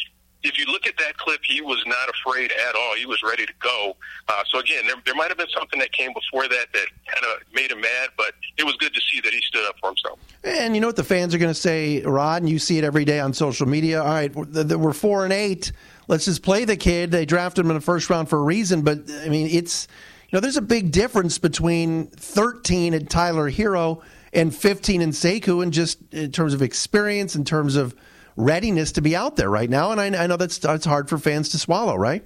if 0.45 0.57
you 0.57 0.67
look 0.67 0.87
at 0.87 0.97
that 0.99 1.17
clip, 1.17 1.41
he 1.43 1.61
was 1.61 1.83
not 1.87 2.09
afraid 2.09 2.53
at 2.53 2.77
all. 2.77 2.95
He 2.95 3.07
was 3.07 3.21
ready 3.23 3.45
to 3.45 3.53
go. 3.61 3.97
Uh, 4.29 4.43
so 4.49 4.61
again, 4.61 4.87
there, 4.87 4.97
there 5.05 5.15
might 5.15 5.29
have 5.29 5.39
been 5.39 5.49
something 5.49 5.79
that 5.81 5.91
came 5.93 6.13
before 6.13 6.49
that 6.49 6.67
that 6.73 6.87
kind 7.07 7.25
of 7.33 7.43
made 7.53 7.73
him 7.73 7.81
mad, 7.81 8.11
but 8.17 8.35
it 8.57 8.65
was 8.65 8.77
good 8.77 8.95
to 8.95 9.01
see 9.01 9.21
that 9.21 9.33
he 9.33 9.41
stood 9.41 9.67
up 9.69 9.77
for 9.81 9.89
himself. 9.89 10.19
And 10.45 10.75
you 10.75 10.81
know 10.81 10.87
what 10.87 10.97
the 10.97 11.05
fans 11.05 11.35
are 11.35 11.39
going 11.39 11.53
to 11.53 11.61
say, 11.61 12.03
Rod, 12.03 12.43
and 12.43 12.49
you 12.49 12.59
see 12.59 12.79
it 12.79 12.85
every 12.85 13.05
day 13.05 13.19
on 13.21 13.33
social 13.33 13.67
media. 13.67 14.01
All 14.01 14.09
right, 14.09 14.35
we're 14.35 14.93
four 14.93 15.25
and 15.25 15.33
eight. 15.33 15.73
Let's 16.07 16.25
just 16.25 16.43
play 16.43 16.65
the 16.65 16.77
kid. 16.77 17.11
They 17.11 17.27
drafted 17.27 17.65
him 17.65 17.71
in 17.71 17.77
the 17.77 17.83
first 17.83 18.09
round 18.09 18.31
for 18.31 18.39
a 18.39 18.43
reason, 18.43 18.83
but 18.83 18.99
I 19.25 19.29
mean, 19.29 19.49
it's 19.49 19.89
you 20.31 20.37
know, 20.37 20.41
there's 20.41 20.59
a 20.59 20.63
big 20.63 20.93
difference 20.93 21.39
between 21.39 22.09
13 22.09 22.93
and 22.93 23.09
Tyler 23.09 23.51
Herro 23.51 24.03
and 24.33 24.55
15 24.55 25.01
and 25.01 25.13
Sekou, 25.13 25.63
and 25.63 25.73
just 25.73 25.99
in 26.13 26.33
terms 26.33 26.55
of 26.55 26.63
experience, 26.63 27.35
in 27.35 27.45
terms 27.45 27.77
of 27.77 27.95
readiness 28.37 28.93
to 28.93 29.03
be 29.03 29.17
out 29.17 29.37
there 29.37 29.51
right 29.51 29.69
now. 29.69 29.91
And 29.91 30.01
I, 30.01 30.25
I 30.25 30.27
know 30.27 30.37
that's 30.37 30.59
that's 30.59 30.85
hard 30.85 31.09
for 31.09 31.19
fans 31.19 31.49
to 31.51 31.59
swallow, 31.59 31.97
right? 31.97 32.25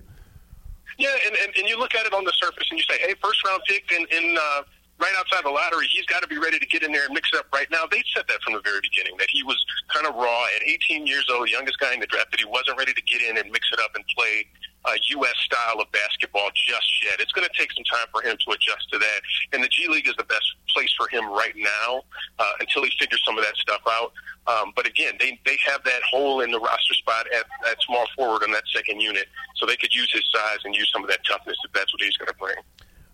Yeah, 0.99 1.09
and, 1.27 1.37
and, 1.37 1.57
and 1.57 1.69
you 1.69 1.79
look 1.79 1.95
at 1.95 2.07
it 2.07 2.13
on 2.13 2.25
the 2.25 2.33
surface 2.33 2.69
and 2.71 2.79
you 2.79 2.85
say, 2.85 3.01
hey, 3.01 3.15
first 3.23 3.45
round 3.47 3.63
pick 3.67 3.91
in, 3.91 4.07
in 4.11 4.37
uh, 4.39 4.63
right 5.01 5.13
outside 5.19 5.43
the 5.45 5.51
lottery, 5.51 5.87
he's 5.91 6.07
got 6.07 6.23
to 6.23 6.29
be 6.29 6.39
ready 6.39 6.59
to 6.59 6.67
get 6.67 6.83
in 6.83 6.93
there 6.93 7.07
and 7.07 7.15
mix 7.15 7.31
it 7.33 7.39
up 7.39 7.47
right 7.53 7.67
now. 7.71 7.85
They 7.91 8.03
said 8.15 8.25
that 8.29 8.43
from 8.43 8.55
the 8.55 8.61
very 8.61 8.81
beginning, 8.81 9.17
that 9.19 9.29
he 9.31 9.43
was 9.43 9.57
kind 9.93 10.07
of 10.07 10.15
raw 10.15 10.45
at 10.57 10.63
18 10.63 11.07
years 11.07 11.27
old, 11.33 11.49
youngest 11.49 11.79
guy 11.79 11.95
in 11.95 12.01
the 12.01 12.07
draft, 12.07 12.31
that 12.31 12.41
he 12.41 12.47
wasn't 12.47 12.79
ready 12.79 12.93
to 12.93 13.03
get 13.03 13.23
in 13.23 13.37
and 13.39 13.51
mix 13.51 13.69
it 13.73 13.81
up 13.81 13.91
and 13.95 14.05
play 14.17 14.47
uh, 14.85 14.93
U.S. 15.17 15.35
style 15.45 15.81
of 15.81 15.91
basketball 15.93 16.51
just 16.55 17.05
yet. 17.05 17.21
It's 17.21 17.33
going 17.33 17.47
to 17.47 17.59
take 17.59 17.73
some 17.73 17.85
time 17.85 18.07
for 18.13 18.23
him 18.23 18.37
to 18.37 18.51
adjust 18.53 18.91
to 18.93 18.99
that. 18.99 19.21
And 19.53 19.63
the 19.63 19.69
G 19.69 19.89
League 19.89 20.09
is 20.09 20.15
the 20.17 20.25
best 20.25 20.45
place 20.75 20.93
for 20.97 21.09
him 21.09 21.31
right 21.31 21.55
now 21.57 22.03
uh, 22.39 22.53
until 22.61 22.85
he 22.85 22.91
figures 22.99 23.23
some 23.25 23.39
of 23.39 23.45
that 23.45 23.57
stuff 23.57 23.83
out. 23.89 24.13
Um, 24.47 24.73
but 24.75 24.87
again, 24.87 25.15
they, 25.21 25.39
they 25.47 25.57
have 25.65 25.85
that 25.85 26.03
hole 26.11 26.41
in 26.41 26.51
the 26.51 26.59
roster 26.59 26.95
spot 26.95 27.27
at, 27.33 27.47
at 27.71 27.81
small 27.83 28.07
forward 28.17 28.43
on 28.43 28.51
that 28.53 28.65
second 28.75 29.01
unit, 29.01 29.27
so 29.57 29.67
they 29.67 29.77
could 29.77 29.95
use 29.95 30.11
his 30.13 30.25
size 30.35 30.59
and 30.65 30.75
use 30.75 30.91
some 30.93 31.05
of 31.05 31.11
that 31.11 31.21
toughness 31.25 31.57
if 31.65 31.73
that's 31.73 31.93
what 31.93 32.03
he's 32.03 32.17
going 32.17 32.29
to 32.29 32.35
bring. 32.35 32.57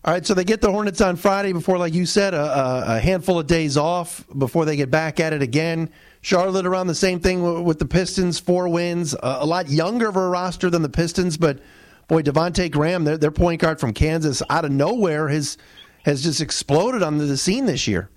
All 0.05 0.15
right, 0.15 0.25
so 0.25 0.33
they 0.33 0.45
get 0.45 0.61
the 0.61 0.71
Hornets 0.71 1.01
on 1.01 1.17
Friday 1.17 1.53
before, 1.53 1.77
like 1.77 1.93
you 1.93 2.07
said, 2.07 2.33
a, 2.33 2.85
a 2.87 3.01
handful 3.01 3.39
of 3.39 3.47
days 3.47 3.77
off 3.77 4.25
before 4.39 4.65
they 4.65 4.77
get 4.77 4.91
back 4.91 5.21
at 5.21 5.33
it 5.33 5.43
again. 5.43 5.91
Charlotte 6.21 6.67
around 6.67 6.89
the 6.89 6.95
same 6.95 7.21
thing 7.21 7.65
with 7.65 7.79
the 7.79 7.87
Pistons, 7.87 8.39
four 8.39 8.69
wins, 8.69 9.15
a 9.23 9.47
lot 9.47 9.69
younger 9.69 10.09
of 10.09 10.17
a 10.17 10.29
roster 10.29 10.69
than 10.69 10.83
the 10.83 10.89
Pistons, 10.89 11.37
but 11.37 11.61
boy, 12.09 12.23
Devonte 12.23 12.71
Graham, 12.71 13.05
their, 13.05 13.17
their 13.19 13.31
point 13.31 13.61
guard 13.61 13.79
from 13.79 13.93
Kansas, 13.93 14.43
out 14.51 14.65
of 14.65 14.73
nowhere 14.73 15.29
has 15.29 15.57
has 16.05 16.23
just 16.23 16.41
exploded 16.41 17.03
onto 17.03 17.27
the 17.27 17.37
scene 17.37 17.67
this 17.67 17.87
year. 17.87 18.09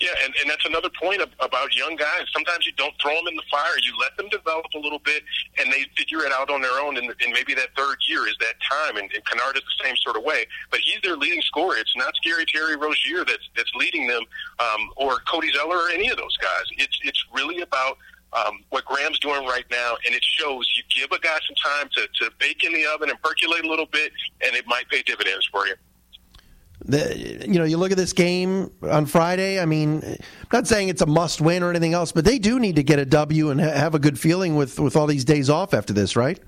Yeah, 0.00 0.10
and, 0.24 0.34
and 0.40 0.50
that's 0.50 0.64
another 0.66 0.90
point 1.00 1.22
about 1.40 1.74
young 1.74 1.96
guys. 1.96 2.26
Sometimes 2.32 2.66
you 2.66 2.72
don't 2.72 2.94
throw 3.00 3.14
them 3.14 3.28
in 3.28 3.36
the 3.36 3.42
fire; 3.50 3.76
you 3.82 3.92
let 4.00 4.16
them 4.16 4.28
develop 4.28 4.66
a 4.74 4.78
little 4.78 4.98
bit, 4.98 5.22
and 5.58 5.72
they 5.72 5.84
figure 5.96 6.20
it 6.20 6.32
out 6.32 6.50
on 6.50 6.60
their 6.60 6.78
own. 6.80 6.96
And, 6.96 7.08
and 7.08 7.32
maybe 7.32 7.54
that 7.54 7.68
third 7.76 7.96
year 8.08 8.26
is 8.28 8.36
that 8.40 8.54
time. 8.68 8.96
And, 8.96 9.10
and 9.12 9.24
Kennard 9.24 9.56
is 9.56 9.62
the 9.62 9.84
same 9.84 9.96
sort 9.96 10.16
of 10.16 10.24
way, 10.24 10.46
but 10.70 10.80
he's 10.80 11.00
their 11.02 11.16
leading 11.16 11.42
scorer. 11.42 11.76
It's 11.76 11.96
not 11.96 12.14
Scary 12.16 12.44
Terry 12.46 12.76
Rozier 12.76 13.24
that's 13.24 13.48
that's 13.56 13.72
leading 13.74 14.06
them, 14.06 14.22
um, 14.58 14.90
or 14.96 15.18
Cody 15.28 15.50
Zeller, 15.52 15.76
or 15.76 15.90
any 15.90 16.08
of 16.08 16.16
those 16.16 16.36
guys. 16.36 16.64
It's 16.78 16.98
it's 17.02 17.24
really 17.32 17.60
about 17.60 17.98
um, 18.32 18.64
what 18.70 18.84
Graham's 18.84 19.18
doing 19.18 19.46
right 19.46 19.64
now, 19.70 19.96
and 20.04 20.14
it 20.14 20.24
shows. 20.24 20.70
You 20.76 20.82
give 20.94 21.10
a 21.12 21.20
guy 21.20 21.38
some 21.46 21.56
time 21.56 21.88
to, 21.96 22.08
to 22.24 22.30
bake 22.38 22.64
in 22.64 22.72
the 22.72 22.86
oven 22.86 23.10
and 23.10 23.20
percolate 23.22 23.64
a 23.64 23.68
little 23.68 23.86
bit, 23.86 24.12
and 24.42 24.54
it 24.54 24.66
might 24.66 24.88
pay 24.88 25.02
dividends 25.02 25.46
for 25.46 25.66
you. 25.66 25.74
The, 26.84 27.44
you 27.48 27.58
know, 27.58 27.64
you 27.64 27.78
look 27.78 27.90
at 27.90 27.96
this 27.96 28.12
game 28.12 28.70
on 28.82 29.06
Friday. 29.06 29.60
I 29.60 29.64
mean, 29.64 30.02
I'm 30.04 30.18
not 30.52 30.66
saying 30.66 30.88
it's 30.88 31.02
a 31.02 31.06
must 31.06 31.40
win 31.40 31.62
or 31.62 31.70
anything 31.70 31.94
else, 31.94 32.12
but 32.12 32.24
they 32.24 32.38
do 32.38 32.60
need 32.60 32.76
to 32.76 32.82
get 32.82 32.98
a 32.98 33.06
W 33.06 33.50
and 33.50 33.60
ha- 33.60 33.70
have 33.70 33.94
a 33.94 33.98
good 33.98 34.18
feeling 34.18 34.56
with, 34.56 34.78
with 34.78 34.94
all 34.94 35.06
these 35.06 35.24
days 35.24 35.48
off 35.50 35.74
after 35.74 35.92
this, 35.92 36.16
right? 36.16 36.38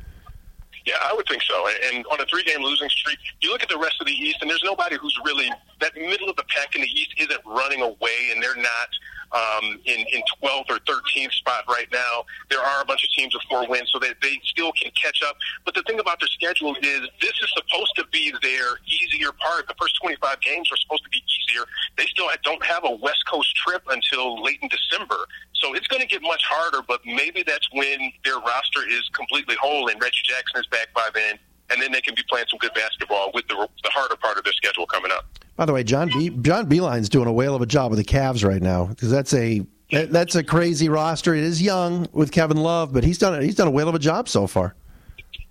Yeah, 0.87 0.95
I 1.05 1.13
would 1.15 1.27
think 1.29 1.43
so. 1.43 1.69
And 1.93 2.07
on 2.07 2.21
a 2.21 2.27
three 2.27 2.45
game 2.45 2.63
losing 2.63 2.89
streak, 2.89 3.19
you 3.43 3.51
look 3.51 3.63
at 3.63 3.69
the 3.69 3.79
rest 3.79 3.97
of 4.01 4.07
the 4.07 4.13
East, 4.13 4.39
and 4.41 4.49
there's 4.49 4.63
nobody 4.65 4.97
who's 4.97 5.19
really 5.25 5.51
that 5.81 5.95
middle 5.95 6.31
of 6.31 6.37
the 6.37 6.45
pack 6.45 6.75
in 6.75 6.81
the 6.81 6.89
East 6.89 7.15
isn't 7.19 7.41
running 7.45 7.83
away, 7.83 8.31
and 8.33 8.43
they're 8.43 8.57
not 8.57 8.89
um, 9.33 9.81
in 9.85 10.01
in 10.01 10.23
12th 10.43 10.71
or 10.71 10.79
13th 10.81 11.33
spot 11.33 11.65
right 11.69 11.89
now. 11.93 12.25
There 12.51 12.61
are 12.61 12.83
a 12.83 12.85
bunch 12.85 13.05
of 13.05 13.11
teams 13.11 13.35
with 13.35 13.43
four 13.49 13.67
wins, 13.69 13.91
so 13.93 13.99
they 13.99 14.13
they 14.23 14.41
still 14.45 14.73
can 14.73 14.91
catch 14.93 15.23
up. 15.23 15.37
But 15.65 15.75
the 15.75 15.83
thing 15.83 16.01
about 16.01 16.21
their 16.21 16.29
schedule 16.29 16.75
is 16.83 17.01
this 17.21 17.37
is 17.43 17.53
supposed 17.57 17.95
to 17.97 18.05
be 18.13 18.33
their 18.43 18.79
easier 18.87 19.33
part. 19.33 19.69
The 19.69 19.75
first 19.81 19.97
25 20.01 20.41
games 20.41 20.71
are 20.73 20.77
supposed 20.77 21.05
to 21.05 21.11
be 21.11 21.23
easier. 21.27 21.65
They 21.97 22.07
still 22.07 22.29
don't 22.43 22.65
have 22.65 22.85
a 22.85 22.95
West 22.97 23.25
Coast 23.27 23.55
trip 23.57 23.83
until 23.91 24.43
late 24.43 24.59
in 24.63 24.69
December, 24.69 25.19
so 25.55 25.75
it's 25.75 25.87
going 25.87 26.03
to 26.03 26.09
get 26.09 26.23
much 26.23 26.43
harder. 26.45 26.83
But 26.87 27.01
maybe 27.05 27.43
that's 27.43 27.69
when 27.73 28.13
their 28.25 28.39
roster 28.39 28.89
is 28.89 29.09
completely 29.13 29.57
whole 29.61 29.89
and 29.89 30.01
Reggie 30.01 30.23
Jackson 30.25 30.61
is 30.61 30.67
back 30.67 30.93
by 30.95 31.09
then 31.15 31.39
and 31.71 31.83
then 31.83 31.93
they 31.93 32.01
can 32.01 32.15
be 32.15 32.23
playing 32.29 32.47
some 32.49 32.59
good 32.59 32.73
basketball 32.75 33.31
with 33.35 33.47
the, 33.49 33.69
the 33.85 33.91
harder 33.91 34.17
part 34.17 34.39
of 34.39 34.45
their 34.45 34.53
schedule 34.55 34.87
coming 34.87 35.13
up. 35.13 35.27
By 35.59 35.67
the 35.67 35.73
way, 35.73 35.83
John 35.83 36.07
B, 36.07 36.31
John 36.31 36.69
Beilein's 36.69 37.09
doing 37.09 37.27
a 37.27 37.33
whale 37.33 37.57
of 37.57 37.63
a 37.63 37.67
job 37.67 37.91
with 37.91 37.99
the 37.99 38.05
Cavs 38.05 38.49
right 38.49 38.63
now 38.63 38.87
because 38.87 39.11
that's 39.11 39.35
a 39.35 39.67
that's 39.91 40.37
a 40.37 40.45
crazy 40.45 40.89
roster. 40.89 41.35
It 41.35 41.43
is 41.43 41.61
young 41.61 42.07
with 42.13 42.31
Kevin 42.31 42.59
Love, 42.59 42.93
but 42.93 43.03
he's 43.03 43.19
done 43.19 43.43
he's 43.43 43.57
done 43.57 43.67
a 43.67 43.71
whale 43.73 43.89
of 43.89 43.97
a 43.97 43.99
job 43.99 44.29
so 44.29 44.47
far. 44.47 44.77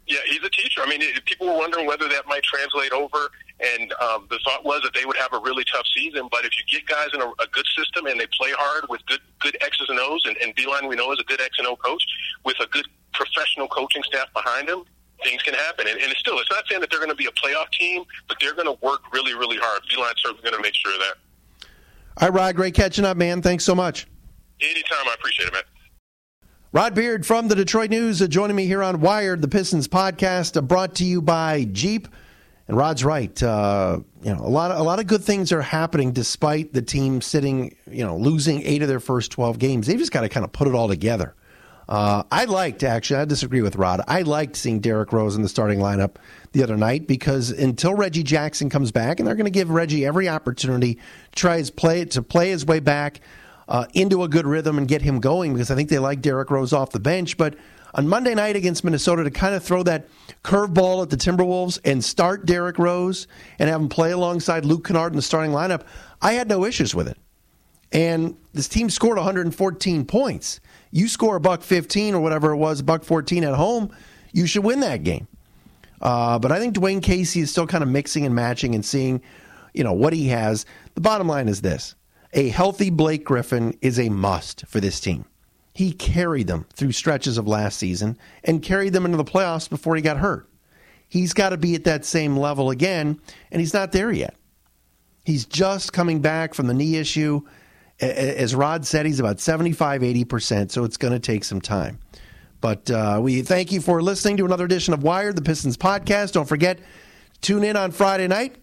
Yeah, 0.07 0.19
he's 0.29 0.41
a 0.41 0.49
teacher. 0.49 0.79
I 0.81 0.87
mean, 0.87 1.01
people 1.25 1.47
were 1.47 1.57
wondering 1.57 1.87
whether 1.87 2.07
that 2.07 2.25
might 2.25 2.41
translate 2.43 2.93
over, 2.93 3.29
and 3.59 3.91
um, 4.01 4.27
the 4.29 4.39
thought 4.45 4.63
was 4.63 4.81
that 4.83 4.93
they 4.93 5.03
would 5.03 5.17
have 5.17 5.33
a 5.33 5.39
really 5.39 5.65
tough 5.65 5.85
season. 5.93 6.29
But 6.31 6.45
if 6.45 6.51
you 6.57 6.63
get 6.79 6.87
guys 6.87 7.09
in 7.13 7.19
a, 7.19 7.27
a 7.27 7.47
good 7.51 7.65
system 7.77 8.05
and 8.05 8.17
they 8.17 8.27
play 8.39 8.51
hard 8.57 8.85
with 8.87 9.05
good 9.07 9.19
good 9.41 9.57
X's 9.59 9.89
and 9.89 9.99
O's, 9.99 10.23
and, 10.25 10.37
and 10.37 10.55
Beilein 10.55 10.87
we 10.87 10.95
know 10.95 11.11
is 11.11 11.19
a 11.19 11.25
good 11.25 11.41
X 11.41 11.57
and 11.57 11.67
O 11.67 11.75
coach 11.75 12.03
with 12.45 12.55
a 12.61 12.67
good 12.67 12.87
professional 13.11 13.67
coaching 13.67 14.03
staff 14.03 14.31
behind 14.33 14.69
him, 14.69 14.85
things 15.23 15.41
can 15.43 15.53
happen. 15.53 15.87
And, 15.87 15.99
and 15.99 16.11
it's 16.11 16.19
still, 16.19 16.39
it's 16.39 16.51
not 16.51 16.63
saying 16.67 16.81
that 16.81 16.89
they're 16.89 16.99
going 16.99 17.11
to 17.11 17.15
be 17.15 17.25
a 17.25 17.31
playoff 17.31 17.71
team, 17.71 18.03
but 18.27 18.37
they're 18.39 18.53
going 18.53 18.67
to 18.67 18.77
work 18.85 19.01
really, 19.13 19.33
really 19.33 19.57
hard. 19.57 19.81
Beilein's 19.83 20.21
certainly 20.23 20.43
going 20.43 20.55
to 20.55 20.61
make 20.61 20.75
sure 20.75 20.93
of 20.93 20.99
that. 20.99 21.67
All 22.19 22.29
right, 22.29 22.35
Rod, 22.35 22.55
great 22.55 22.73
catching 22.73 23.05
up, 23.05 23.17
man. 23.17 23.41
Thanks 23.41 23.63
so 23.63 23.75
much. 23.75 24.07
Anytime. 24.61 25.07
I 25.07 25.13
appreciate 25.13 25.47
it, 25.47 25.53
man. 25.53 25.63
Rod 26.71 26.95
Beard 26.95 27.25
from 27.25 27.47
the 27.47 27.55
Detroit 27.55 27.89
News 27.89 28.21
uh, 28.21 28.27
joining 28.27 28.55
me 28.55 28.65
here 28.65 28.83
on 28.83 28.99
Wired, 29.01 29.41
the 29.41 29.47
Pistons 29.47 29.87
podcast, 29.87 30.57
uh, 30.57 30.61
brought 30.61 30.95
to 30.95 31.05
you 31.05 31.21
by 31.21 31.65
Jeep. 31.71 32.07
And 32.67 32.75
Rod's 32.75 33.05
right. 33.05 33.41
Uh, 33.41 33.99
you 34.21 34.33
know, 34.35 34.41
a 34.41 34.49
lot 34.49 34.71
of 34.71 34.79
a 34.79 34.83
lot 34.83 34.99
of 34.99 35.07
good 35.07 35.23
things 35.23 35.53
are 35.53 35.61
happening 35.61 36.11
despite 36.11 36.73
the 36.73 36.81
team 36.81 37.21
sitting, 37.21 37.75
you 37.89 38.03
know, 38.03 38.17
losing 38.17 38.61
eight 38.63 38.81
of 38.81 38.89
their 38.89 38.99
first 38.99 39.31
twelve 39.31 39.57
games. 39.57 39.87
They've 39.87 39.97
just 39.97 40.11
got 40.11 40.21
to 40.21 40.29
kind 40.29 40.43
of 40.43 40.51
put 40.51 40.67
it 40.67 40.75
all 40.75 40.89
together. 40.89 41.33
Uh, 41.87 42.23
I 42.31 42.45
liked 42.45 42.83
actually. 42.83 43.21
I 43.21 43.25
disagree 43.25 43.61
with 43.61 43.77
Rod. 43.77 44.01
I 44.07 44.23
liked 44.23 44.55
seeing 44.57 44.79
Derrick 44.79 45.13
Rose 45.13 45.35
in 45.35 45.41
the 45.41 45.49
starting 45.49 45.79
lineup 45.79 46.15
the 46.51 46.63
other 46.63 46.75
night 46.75 47.07
because 47.07 47.49
until 47.49 47.93
Reggie 47.93 48.23
Jackson 48.23 48.69
comes 48.69 48.91
back, 48.91 49.19
and 49.19 49.27
they're 49.27 49.35
going 49.35 49.45
to 49.45 49.51
give 49.51 49.69
Reggie 49.69 50.05
every 50.05 50.27
opportunity 50.27 50.99
his 51.35 51.71
play 51.71 52.03
to 52.05 52.21
play 52.21 52.49
his 52.49 52.65
way 52.65 52.79
back 52.79 53.21
uh, 53.67 53.85
into 53.93 54.23
a 54.23 54.27
good 54.27 54.45
rhythm 54.45 54.77
and 54.77 54.87
get 54.87 55.01
him 55.01 55.19
going 55.19 55.53
because 55.53 55.71
I 55.71 55.75
think 55.75 55.89
they 55.89 55.99
like 55.99 56.21
Derrick 56.21 56.49
Rose 56.49 56.73
off 56.73 56.91
the 56.91 56.99
bench. 56.99 57.37
But 57.37 57.55
on 57.93 58.07
Monday 58.07 58.35
night 58.35 58.55
against 58.55 58.83
Minnesota, 58.83 59.23
to 59.23 59.31
kind 59.31 59.55
of 59.55 59.63
throw 59.63 59.83
that 59.83 60.07
curveball 60.43 61.03
at 61.03 61.09
the 61.09 61.17
Timberwolves 61.17 61.79
and 61.85 62.03
start 62.03 62.45
Derrick 62.45 62.77
Rose 62.77 63.27
and 63.59 63.69
have 63.69 63.79
him 63.79 63.89
play 63.89 64.11
alongside 64.11 64.65
Luke 64.65 64.85
Kennard 64.85 65.13
in 65.13 65.15
the 65.15 65.21
starting 65.21 65.51
lineup, 65.51 65.83
I 66.21 66.33
had 66.33 66.49
no 66.49 66.65
issues 66.65 66.93
with 66.93 67.07
it. 67.07 67.17
And 67.91 68.35
this 68.53 68.67
team 68.67 68.89
scored 68.89 69.17
114 69.17 70.05
points. 70.05 70.59
You 70.91 71.07
score 71.07 71.35
a 71.35 71.39
buck 71.39 71.61
15 71.61 72.15
or 72.15 72.21
whatever 72.21 72.51
it 72.51 72.57
was, 72.57 72.81
buck 72.81 73.03
14 73.03 73.43
at 73.43 73.53
home, 73.53 73.91
you 74.31 74.45
should 74.47 74.63
win 74.63 74.79
that 74.81 75.03
game. 75.03 75.27
Uh, 76.01 76.39
but 76.39 76.51
I 76.51 76.59
think 76.59 76.75
Dwane 76.75 77.01
Casey 77.01 77.41
is 77.41 77.51
still 77.51 77.67
kind 77.67 77.83
of 77.83 77.89
mixing 77.89 78.25
and 78.25 78.35
matching 78.35 78.75
and 78.75 78.85
seeing, 78.85 79.21
you 79.73 79.83
know, 79.83 79.93
what 79.93 80.13
he 80.13 80.27
has. 80.27 80.65
The 80.95 81.01
bottom 81.01 81.27
line 81.27 81.47
is 81.47 81.61
this: 81.61 81.95
a 82.33 82.49
healthy 82.49 82.89
Blake 82.89 83.25
Griffin 83.25 83.77
is 83.81 83.99
a 83.99 84.09
must 84.09 84.65
for 84.67 84.79
this 84.79 84.99
team. 84.99 85.25
He 85.73 85.91
carried 85.91 86.47
them 86.47 86.65
through 86.73 86.91
stretches 86.91 87.37
of 87.37 87.47
last 87.47 87.77
season 87.77 88.17
and 88.43 88.63
carried 88.63 88.93
them 88.93 89.05
into 89.05 89.17
the 89.17 89.23
playoffs 89.23 89.69
before 89.69 89.95
he 89.95 90.01
got 90.01 90.17
hurt. 90.17 90.49
He's 91.07 91.33
got 91.33 91.49
to 91.49 91.57
be 91.57 91.75
at 91.75 91.85
that 91.85 92.05
same 92.05 92.37
level 92.37 92.69
again, 92.69 93.19
and 93.51 93.59
he's 93.59 93.73
not 93.73 93.91
there 93.91 94.11
yet. 94.11 94.35
He's 95.23 95.45
just 95.45 95.93
coming 95.93 96.19
back 96.19 96.53
from 96.53 96.67
the 96.67 96.73
knee 96.73 96.95
issue 96.95 97.41
as 97.99 98.53
Rod 98.53 98.85
said, 98.85 99.05
he's 99.05 99.19
about 99.19 99.39
75, 99.39 100.01
80%, 100.01 100.71
so 100.71 100.83
it's 100.83 100.97
going 100.97 101.13
to 101.13 101.19
take 101.19 101.43
some 101.43 101.61
time. 101.61 101.99
But 102.61 102.89
uh, 102.89 103.19
we 103.21 103.41
thank 103.41 103.71
you 103.71 103.81
for 103.81 104.01
listening 104.01 104.37
to 104.37 104.45
another 104.45 104.65
edition 104.65 104.93
of 104.93 105.03
Wired, 105.03 105.35
the 105.35 105.41
Pistons 105.41 105.77
podcast. 105.77 106.33
Don't 106.33 106.47
forget, 106.47 106.79
tune 107.41 107.63
in 107.63 107.75
on 107.75 107.91
Friday 107.91 108.27
night 108.27 108.55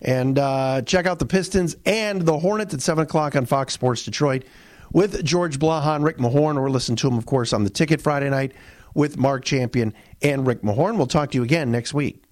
and 0.00 0.38
uh, 0.38 0.82
check 0.82 1.06
out 1.06 1.18
the 1.18 1.26
Pistons 1.26 1.76
and 1.86 2.22
the 2.22 2.38
Hornets 2.38 2.74
at 2.74 2.80
7 2.80 3.02
o'clock 3.02 3.36
on 3.36 3.46
Fox 3.46 3.72
Sports 3.72 4.04
Detroit 4.04 4.44
with 4.92 5.24
George 5.24 5.58
Blaha, 5.58 6.02
Rick 6.02 6.18
Mahorn, 6.18 6.56
or 6.56 6.70
listen 6.70 6.96
to 6.96 7.08
him, 7.08 7.16
of 7.16 7.26
course, 7.26 7.52
on 7.52 7.64
the 7.64 7.70
ticket 7.70 8.00
Friday 8.00 8.30
night 8.30 8.52
with 8.94 9.16
Mark 9.16 9.44
Champion 9.44 9.94
and 10.20 10.46
Rick 10.46 10.62
Mahorn. 10.62 10.96
We'll 10.96 11.06
talk 11.06 11.30
to 11.30 11.38
you 11.38 11.42
again 11.42 11.70
next 11.70 11.94
week. 11.94 12.22